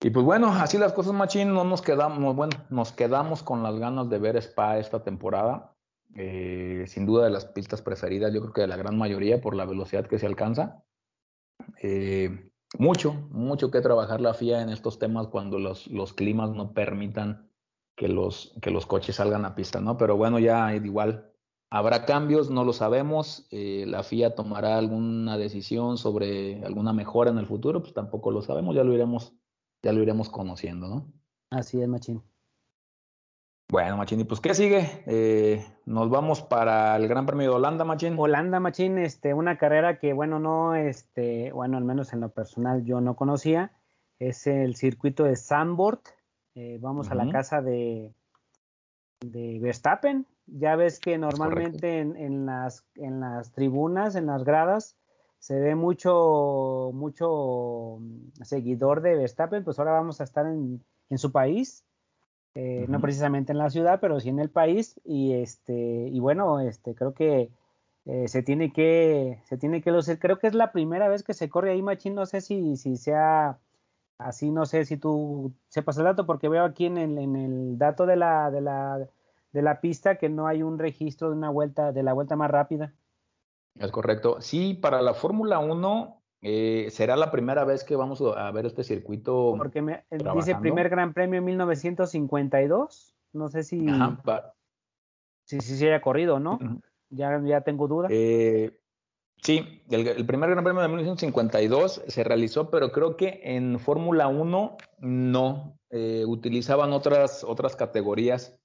[0.00, 3.76] Y pues bueno, así las cosas, Machín, no nos quedamos, bueno, nos quedamos con las
[3.78, 5.74] ganas de ver Spa esta temporada.
[6.14, 9.56] Eh, sin duda de las pistas preferidas, yo creo que de la gran mayoría por
[9.56, 10.84] la velocidad que se alcanza.
[11.82, 16.72] Eh, mucho, mucho que trabajar la FIA en estos temas cuando los, los climas no
[16.72, 17.50] permitan
[17.96, 19.96] que los, que los coches salgan a pista, ¿no?
[19.96, 21.32] Pero bueno, ya igual
[21.70, 23.48] habrá cambios, no lo sabemos.
[23.50, 28.42] Eh, la FIA tomará alguna decisión sobre alguna mejora en el futuro, pues tampoco lo
[28.42, 29.37] sabemos, ya lo iremos
[29.82, 31.12] ya lo iremos conociendo, ¿no?
[31.50, 32.22] Así es, Machín.
[33.70, 35.02] Bueno, Machín, ¿y pues qué sigue?
[35.06, 38.14] Eh, nos vamos para el Gran Premio de Holanda, Machín.
[38.18, 42.84] Holanda, Machín, este, una carrera que, bueno, no, este, bueno, al menos en lo personal
[42.84, 43.72] yo no conocía.
[44.18, 46.08] Es el circuito de Zandvoort.
[46.54, 48.14] Eh, vamos a la casa de,
[49.20, 50.26] de Verstappen.
[50.46, 54.96] Ya ves que normalmente en, en, las, en las tribunas, en las gradas,
[55.38, 61.18] se ve mucho, mucho mm, seguidor de Verstappen, pues ahora vamos a estar en, en
[61.18, 61.84] su país,
[62.54, 66.60] eh, no precisamente en la ciudad, pero sí en el país, y este, y bueno,
[66.60, 67.50] este, creo que
[68.06, 71.34] eh, se tiene que, se tiene que lucir, creo que es la primera vez que
[71.34, 73.58] se corre ahí, Machín, no sé si, si sea
[74.18, 77.78] así, no sé si tú sepas el dato, porque veo aquí en el, en el
[77.78, 79.08] dato de la, de la,
[79.52, 82.50] de la pista que no hay un registro de una vuelta, de la vuelta más
[82.50, 82.92] rápida.
[83.78, 84.40] Es correcto.
[84.40, 88.84] Sí, para la Fórmula 1 eh, será la primera vez que vamos a ver este
[88.84, 89.54] circuito.
[89.56, 93.14] Porque me, eh, dice primer Gran Premio en 1952.
[93.32, 93.86] No sé si.
[95.44, 96.58] si, si, se haya corrido, ¿no?
[97.10, 98.10] ya, ya tengo dudas.
[98.14, 98.78] Eh,
[99.42, 104.76] sí, el, primer Gran Premio de 1952 se realizó, pero creo que en Fórmula 1
[105.00, 105.78] no.
[106.26, 108.58] utilizaban otras, otras categorías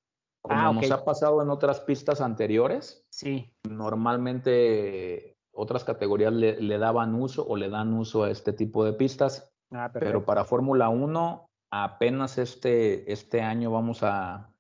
[0.44, 3.50] como ah, nos ha pasado en otras pistas anteriores, sí.
[3.68, 9.50] normalmente otras categorías le, daban uso o le dan uso a este tipo de pistas.
[9.72, 14.52] Ah, pero para Fórmula 1 apenas este, este año vamos a,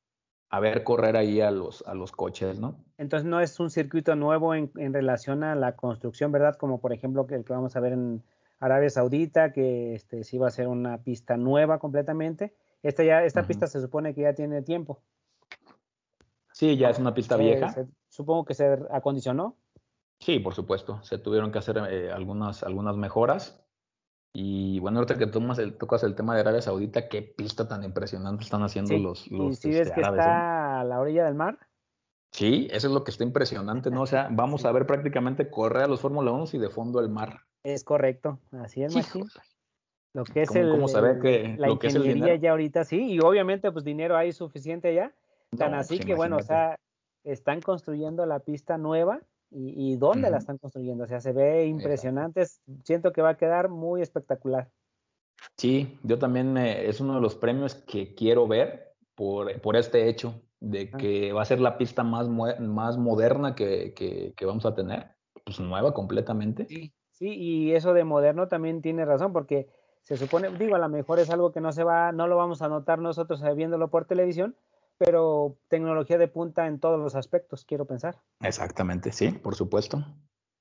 [0.49, 2.77] a, ver correr ahí a los, a los coches, ¿no?
[2.97, 6.55] Entonces no es un circuito nuevo en, en relación a la construcción, ¿verdad?
[6.55, 8.23] Como por ejemplo el que vamos a ver en
[8.63, 12.53] Arabia Saudita, que este, sí va a ser una pista nueva completamente.
[12.81, 15.01] Esta, ya, esta pista se supone que ya tiene tiempo.
[16.63, 17.75] Sí, ya es una pista vieja.
[18.07, 19.57] supongo que se acondicionó.
[20.21, 21.03] Sí, por supuesto.
[21.03, 23.61] Se tuvieron que hacer eh, algunas, algunas mejoras.
[24.33, 27.83] Y bueno, ahorita que tomas el, tocas el tema de Arabia Saudita, qué pista tan
[27.83, 29.51] impresionante están haciendo los, los.
[29.51, 31.59] ¿Y si ves este, que está a la orilla del mar?
[32.31, 34.03] Sí, eso es lo que está impresionante, ¿no?
[34.03, 37.09] O sea, vamos a ver prácticamente correr a los Fórmula 1 y de fondo el
[37.09, 37.41] mar.
[37.63, 39.25] Es correcto, así es, Machín.
[40.13, 40.71] Lo que es el,
[41.21, 45.11] que, la ingeniería ya ahorita sí, y obviamente pues dinero hay suficiente ya
[45.57, 46.79] Tan así que bueno, o sea,
[47.23, 49.21] están construyendo la pista nueva
[49.55, 51.03] y, dónde la están construyendo.
[51.03, 52.43] O sea, se ve impresionante.
[52.83, 54.69] Siento que va a quedar muy espectacular.
[55.57, 60.41] Sí, yo también es uno de los premios que quiero ver por, por este hecho
[60.59, 60.97] de ah.
[60.97, 65.11] que va a ser la pista más, más moderna que, que, que, vamos a tener,
[65.43, 66.65] pues nueva completamente.
[66.65, 69.67] Sí, sí, y eso de moderno también tiene razón porque
[70.01, 72.61] se supone, digo, a lo mejor es algo que no se va, no lo vamos
[72.61, 74.55] a notar nosotros viéndolo por televisión,
[75.03, 78.21] pero tecnología de punta en todos los aspectos, quiero pensar.
[78.39, 80.05] Exactamente, sí, por supuesto.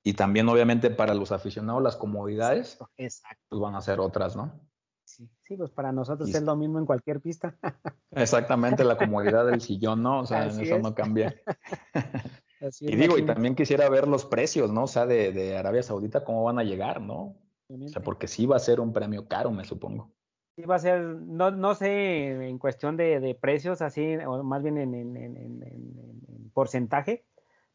[0.02, 3.44] Y también, obviamente, para los aficionados, las comodidades Exacto.
[3.48, 4.60] Pues van a ser otras, ¿no?
[5.04, 7.56] Sí, sí pues para nosotros es lo mismo en cualquier pista.
[8.10, 10.20] Exactamente, la comodidad del sillón, ¿no?
[10.20, 11.34] O sea, eso no cambia.
[12.80, 14.84] y digo, y también quisiera ver los precios, ¿no?
[14.84, 17.36] O sea, de, de Arabia Saudita, cómo van a llegar, ¿no?
[17.68, 20.12] O sea, porque sí va a ser un premio caro, me supongo.
[20.56, 24.76] Sí, va a ser, no, no sé, en cuestión de, precios, así, o más bien
[24.78, 27.24] en, porcentaje,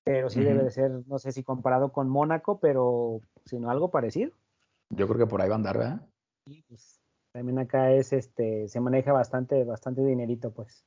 [0.03, 4.32] pero sí debe de ser, no sé si comparado con Mónaco, pero sino algo parecido.
[4.89, 6.07] Yo creo que por ahí va a andar, ¿verdad?
[6.45, 7.01] Sí, pues
[7.32, 10.86] también acá es, este, se maneja bastante, bastante dinerito, pues.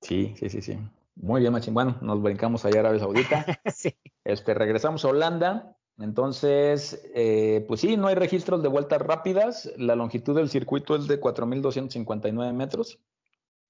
[0.00, 0.78] Sí, sí, sí, sí.
[1.16, 1.74] Muy bien, Machín.
[1.74, 3.46] Bueno, nos brincamos allá a Arabia Saudita.
[3.74, 3.94] sí.
[4.24, 5.76] Este, regresamos a Holanda.
[5.98, 9.72] Entonces, eh, pues sí, no hay registros de vueltas rápidas.
[9.76, 12.98] La longitud del circuito es de 4.259 metros.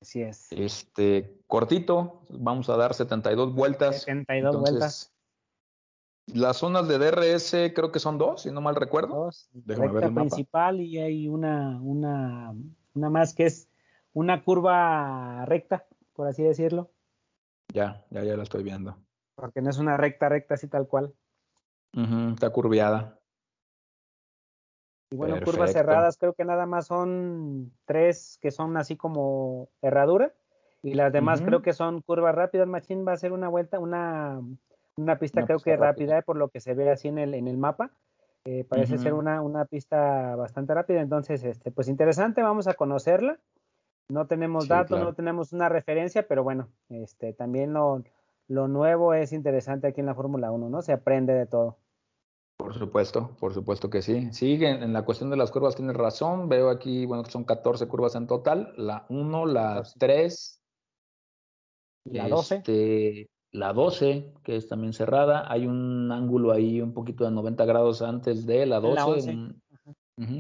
[0.01, 0.51] Así es.
[0.53, 4.03] Este, cortito, vamos a dar 72 vueltas.
[4.03, 5.15] 72 vueltas.
[6.27, 9.25] Las zonas de DRS creo que son dos, si no mal recuerdo.
[9.25, 12.55] Dos, recta principal y hay una, una,
[12.95, 13.69] una más que es
[14.15, 16.91] una curva recta, por así decirlo.
[17.75, 18.97] Ya, ya, ya la estoy viendo.
[19.35, 21.13] Porque no es una recta, recta así tal cual.
[22.33, 23.19] Está curviada.
[25.11, 30.33] Y bueno, curvas cerradas creo que nada más son tres que son así como herradura.
[30.83, 32.69] Y las demás creo que son curvas rápidas.
[32.69, 34.43] Machine va a ser una vuelta, una,
[34.97, 37.57] una pista creo que rápida, por lo que se ve así en el, en el
[37.57, 37.91] mapa.
[38.45, 41.01] Eh, parece ser una, una pista bastante rápida.
[41.01, 43.39] Entonces, este, pues interesante, vamos a conocerla.
[44.09, 48.03] No tenemos datos, no tenemos una referencia, pero bueno, este, también lo,
[48.49, 50.83] lo nuevo es interesante aquí en la Fórmula 1, ¿no?
[50.83, 51.79] Se aprende de todo.
[52.65, 54.33] Por supuesto, por supuesto que sí.
[54.33, 56.49] Sí, en, la cuestión de las curvas tienes razón.
[56.49, 58.73] Veo aquí, bueno, que son 14 curvas en total.
[58.79, 60.63] La 1, la 3.
[62.05, 62.57] La 12.
[62.57, 65.45] Este, la 12, que es también cerrada.
[65.53, 69.55] Hay un ángulo ahí un poquito de 90 grados antes de la 12,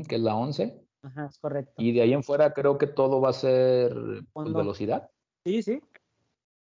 [0.08, 0.82] que es la 11.
[1.02, 1.74] Ajá, es correcto.
[1.76, 3.94] Y de ahí en fuera creo que todo va a ser
[4.32, 5.10] pues, velocidad.
[5.44, 5.82] Sí, sí.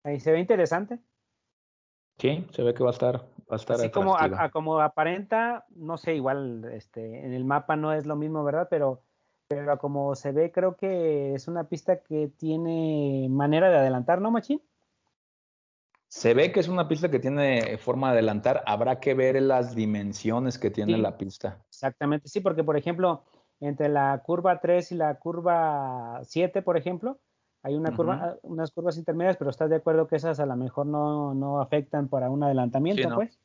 [0.04, 1.00] Ahí se ve interesante.
[2.18, 4.16] Sí, se ve que va a estar, va a estar Así como,
[4.52, 8.68] como aparenta, no sé, igual este, en el mapa no es lo mismo, ¿verdad?
[8.70, 9.02] Pero,
[9.48, 14.32] pero como se ve, creo que es una pista que tiene manera de adelantar, ¿no,
[14.32, 14.62] Machín?
[16.08, 18.64] Se ve que es una pista que tiene forma de adelantar.
[18.68, 21.64] Habrá que ver las dimensiones que tiene la pista.
[21.70, 23.24] Exactamente, sí, porque por ejemplo,
[23.60, 27.20] entre la curva 3 y la curva 7, por ejemplo,
[27.64, 30.56] hay una curva, ah, unas curvas intermedias, pero estás de acuerdo que esas a lo
[30.58, 33.16] mejor no, no afectan para un adelantamiento, no.
[33.16, 33.40] pues.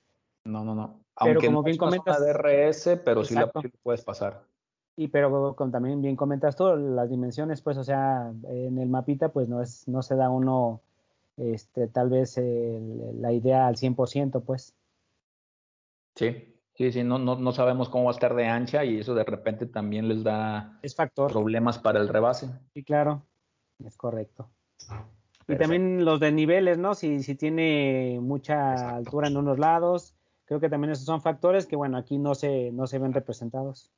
[0.45, 1.01] No, no, no.
[1.14, 2.21] Aunque como bien comentas.
[2.21, 3.51] DRS, pero sí la
[3.83, 4.43] puedes pasar.
[4.97, 9.29] Y pero como también bien comentas tú, las dimensiones, pues, o sea, en el mapita,
[9.29, 10.81] pues no es, no se da uno,
[11.37, 14.75] este, tal vez la idea al 100%, pues.
[16.16, 19.12] Sí, Sí, sí, no, no, no, sabemos cómo va a estar de ancha y eso
[19.12, 20.79] de repente también les da
[21.27, 22.51] problemas para el rebase.
[22.73, 23.27] Sí, claro,
[23.85, 24.51] es correcto.
[25.47, 26.95] Y también los desniveles, ¿no?
[26.95, 30.14] Si, si tiene mucha altura en unos lados,
[30.45, 33.91] creo que también esos son factores que, bueno, aquí no se, no se ven representados.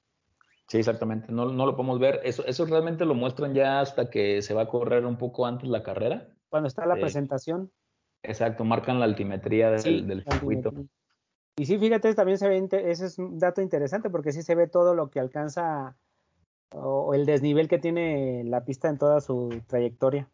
[0.69, 2.21] Sí, exactamente, no, no lo podemos ver.
[2.23, 5.69] Eso, eso realmente lo muestran ya hasta que se va a correr un poco antes
[5.69, 6.29] la carrera.
[6.49, 7.73] Cuando está la eh, presentación.
[8.23, 10.73] Exacto, marcan la altimetría del, del circuito.
[11.57, 14.69] Y sí, fíjate, también se ve, ese es un dato interesante porque sí se ve
[14.69, 15.97] todo lo que alcanza
[16.73, 20.29] o, el desnivel que tiene la pista en toda su trayectoria.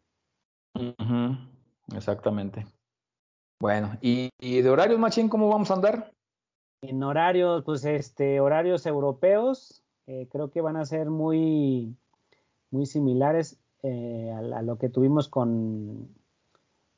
[1.95, 2.65] Exactamente.
[3.59, 6.13] Bueno, ¿y, de horarios, Machín, cómo vamos a andar?
[6.81, 11.95] En horarios, pues este, horarios europeos, eh, creo que van a ser muy,
[12.69, 16.07] muy similares eh, a, lo que tuvimos con,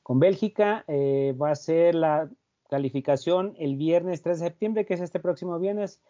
[0.04, 0.84] con Bélgica.
[0.88, 2.30] Eh, va a ser la,
[2.70, 6.02] calificación el viernes 3 de septiembre, que es este próximo viernes.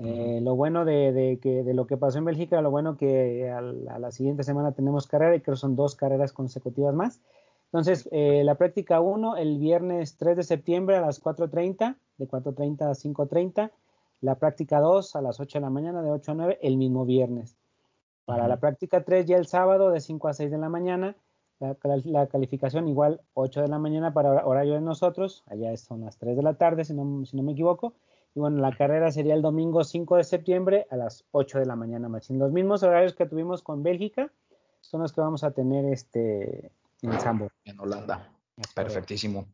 [0.00, 3.60] Eh, lo bueno de, que, de lo que pasó en Bélgica, lo bueno que a
[3.60, 7.20] la, siguiente semana tenemos carrera y creo que son dos carreras consecutivas más.
[7.66, 12.82] Entonces, eh, la práctica 1 el viernes 3 de septiembre a las 4.30, de 4.30
[12.82, 13.70] a 5.30.
[14.20, 17.04] La práctica 2 a las 8 de la mañana, de 8 a 9, el mismo
[17.04, 17.56] viernes.
[18.24, 21.16] Para la práctica 3 ya el sábado de 5 a 6 de la mañana
[22.04, 26.36] la, calificación igual 8 de la mañana para horario de nosotros, allá son las 3
[26.36, 27.94] de la tarde, si no, si no me equivoco.
[28.34, 31.76] Y bueno, la carrera sería el domingo 5 de septiembre a las 8 de la
[31.76, 32.38] mañana, Machín.
[32.38, 34.32] Los mismos horarios que tuvimos con Bélgica
[34.80, 36.72] son los que vamos a tener este,
[37.02, 37.48] en Sambo.
[37.64, 38.30] En Holanda.
[38.74, 39.46] Perfectísimo.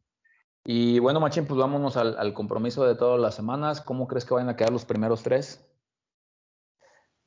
[0.65, 3.81] Y bueno, Machín, pues vámonos al, al, compromiso de todas las semanas.
[3.81, 5.65] ¿Cómo crees que vayan a quedar los primeros tres?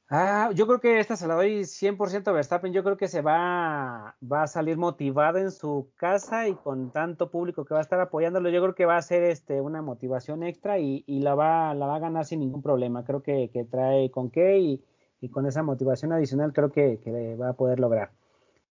[0.09, 2.73] Ah, yo creo que esta se la doy 100% a Verstappen.
[2.73, 7.31] Yo creo que se va, va a salir motivado en su casa y con tanto
[7.31, 8.49] público que va a estar apoyándolo.
[8.49, 11.95] Yo creo que va a ser este, una motivación extra y, la, va, la va
[11.95, 13.03] a ganar sin ningún problema.
[13.03, 14.83] Creo que, trae con qué y,
[15.29, 18.11] con esa motivación adicional creo que, que va a poder lograr.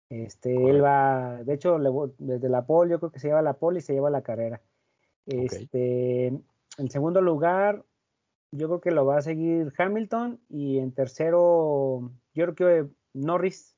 [0.09, 1.79] Este, él va, de hecho,
[2.17, 4.61] desde la pole, yo creo que se lleva la pole y se lleva la carrera.
[5.25, 7.85] Este, en segundo lugar,
[8.51, 13.77] yo creo que lo va a seguir Hamilton y en tercero, yo creo que Norris.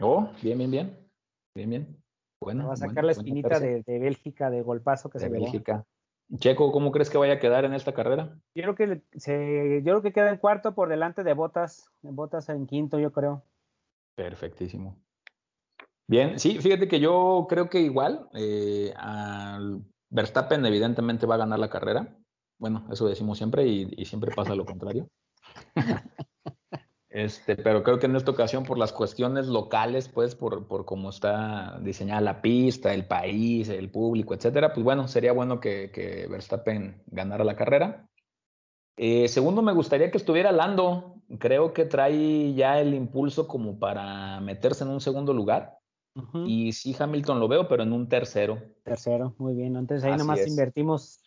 [0.00, 1.10] Oh, bien, bien, bien.
[1.54, 2.02] Bien, bien.
[2.40, 5.84] Bueno, va a sacar la espinita de, Bélgica de golpazo que de se Bélgica.
[6.36, 8.38] Checo, ¿cómo crees que vaya a quedar en esta carrera?
[8.54, 12.48] Yo creo que se, yo creo que queda en cuarto por delante de Botas, Botas
[12.48, 13.44] en quinto, yo creo.
[14.14, 14.96] Perfectísimo.
[16.06, 21.58] Bien, sí, fíjate que yo creo que igual, eh, al Verstappen evidentemente va a ganar
[21.58, 22.16] la carrera.
[22.60, 25.08] Bueno, eso decimos siempre y, siempre pasa lo contrario.
[27.12, 31.10] Este, pero creo que en esta ocasión, por las cuestiones locales, pues, por, por cómo
[31.10, 36.28] está diseñada la pista, el país, el público, etcétera, pues bueno, sería bueno que, que
[36.28, 38.08] Verstappen ganara la carrera.
[38.96, 41.16] Eh, segundo, me gustaría que estuviera Lando.
[41.38, 45.78] Creo que trae ya el impulso como para meterse en un segundo lugar.
[46.44, 48.58] Y sí, Hamilton lo veo, pero en un tercero.
[48.82, 49.76] Tercero, muy bien.
[49.76, 51.20] Entonces ahí nomás invertimos,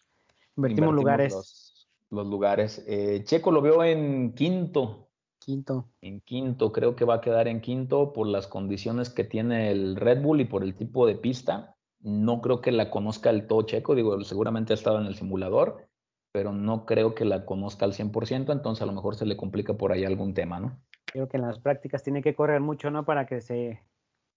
[0.58, 1.88] invertimos, lugares.
[2.10, 2.84] Los, lugares.
[2.88, 5.10] Eh, Checo lo veo en quinto.
[5.39, 5.89] Quinto.
[6.01, 9.95] En quinto, creo que va a quedar en quinto por las condiciones que tiene el
[9.95, 11.76] Red Bull y por el tipo de pista.
[11.99, 15.88] No creo que la conozca el todo Checo, digo, seguramente ha estado en el simulador,
[16.32, 19.76] pero no creo que la conozca al 100%, entonces a lo mejor se le complica
[19.76, 20.82] por ahí algún tema, ¿no?
[21.06, 23.06] Creo que en las prácticas tiene que correr mucho, ¿no?
[23.06, 23.84] Para que se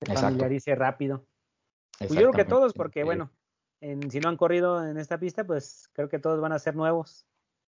[0.05, 1.25] familiarice rápido.
[1.99, 3.31] Pues yo creo que todos, porque bueno,
[3.81, 7.27] si no han corrido en esta pista, pues creo que todos van a ser nuevos.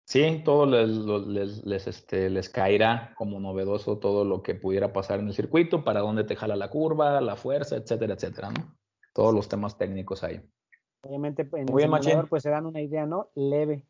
[0.04, 5.26] Sí, todo les, les, este, les caerá como novedoso todo lo que pudiera pasar en
[5.28, 8.74] el circuito, para dónde te jala la curva, la fuerza, etcétera, etcétera, ¿no?
[9.12, 10.40] Todos los temas técnicos ahí.
[11.02, 13.30] Obviamente en el simulador, pues se dan una idea, ¿no?
[13.34, 13.84] Leve.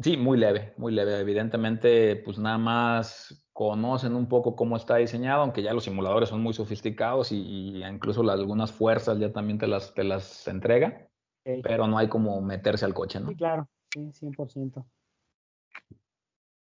[0.00, 1.18] Sí, muy leve, muy leve.
[1.18, 6.40] Evidentemente, pues nada más conocen un poco cómo está diseñado, aunque ya los simuladores son
[6.40, 11.08] muy sofisticados y, incluso algunas fuerzas ya también te las, te las entrega,
[11.42, 13.28] pero no hay como meterse al coche, ¿no?
[13.30, 14.84] Sí, claro, sí, 100%.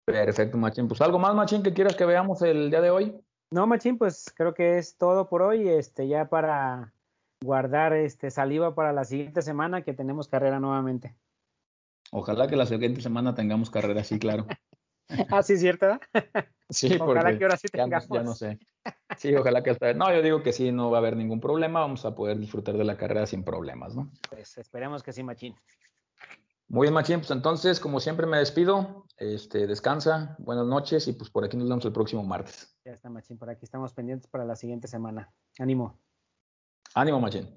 [0.06, 0.88] Perfecto, Machín.
[0.88, 3.20] Pues algo más, Machín, que quieras que veamos el día de hoy.
[3.50, 6.94] No, Machín, pues creo que es todo por hoy, este, ya para
[7.44, 11.14] guardar este saliva para la siguiente semana que tenemos carrera nuevamente.
[12.12, 14.46] Ojalá que la siguiente semana tengamos carrera, sí, claro.
[15.30, 15.98] ah, sí, cierto.
[16.70, 18.08] sí, ojalá que ahora sí tengamos.
[18.08, 18.58] Ya, no sé.
[19.16, 21.80] Sí, ojalá que esta No, yo digo que sí, no va a haber ningún problema.
[21.80, 24.10] Vamos a poder disfrutar de la carrera sin problemas, ¿no?
[24.30, 25.54] Pues esperemos que sí, Machín.
[26.68, 27.20] Muy bien, Machín.
[27.20, 29.06] Pues entonces, como siempre, me despido.
[29.16, 32.76] Este, descansa, buenas noches y pues por aquí nos vemos el próximo martes.
[32.84, 33.38] Ya está, Machín.
[33.38, 35.32] Por aquí estamos pendientes para la siguiente semana.
[35.58, 35.98] Ánimo.
[36.94, 37.48] Ánimo, Machín.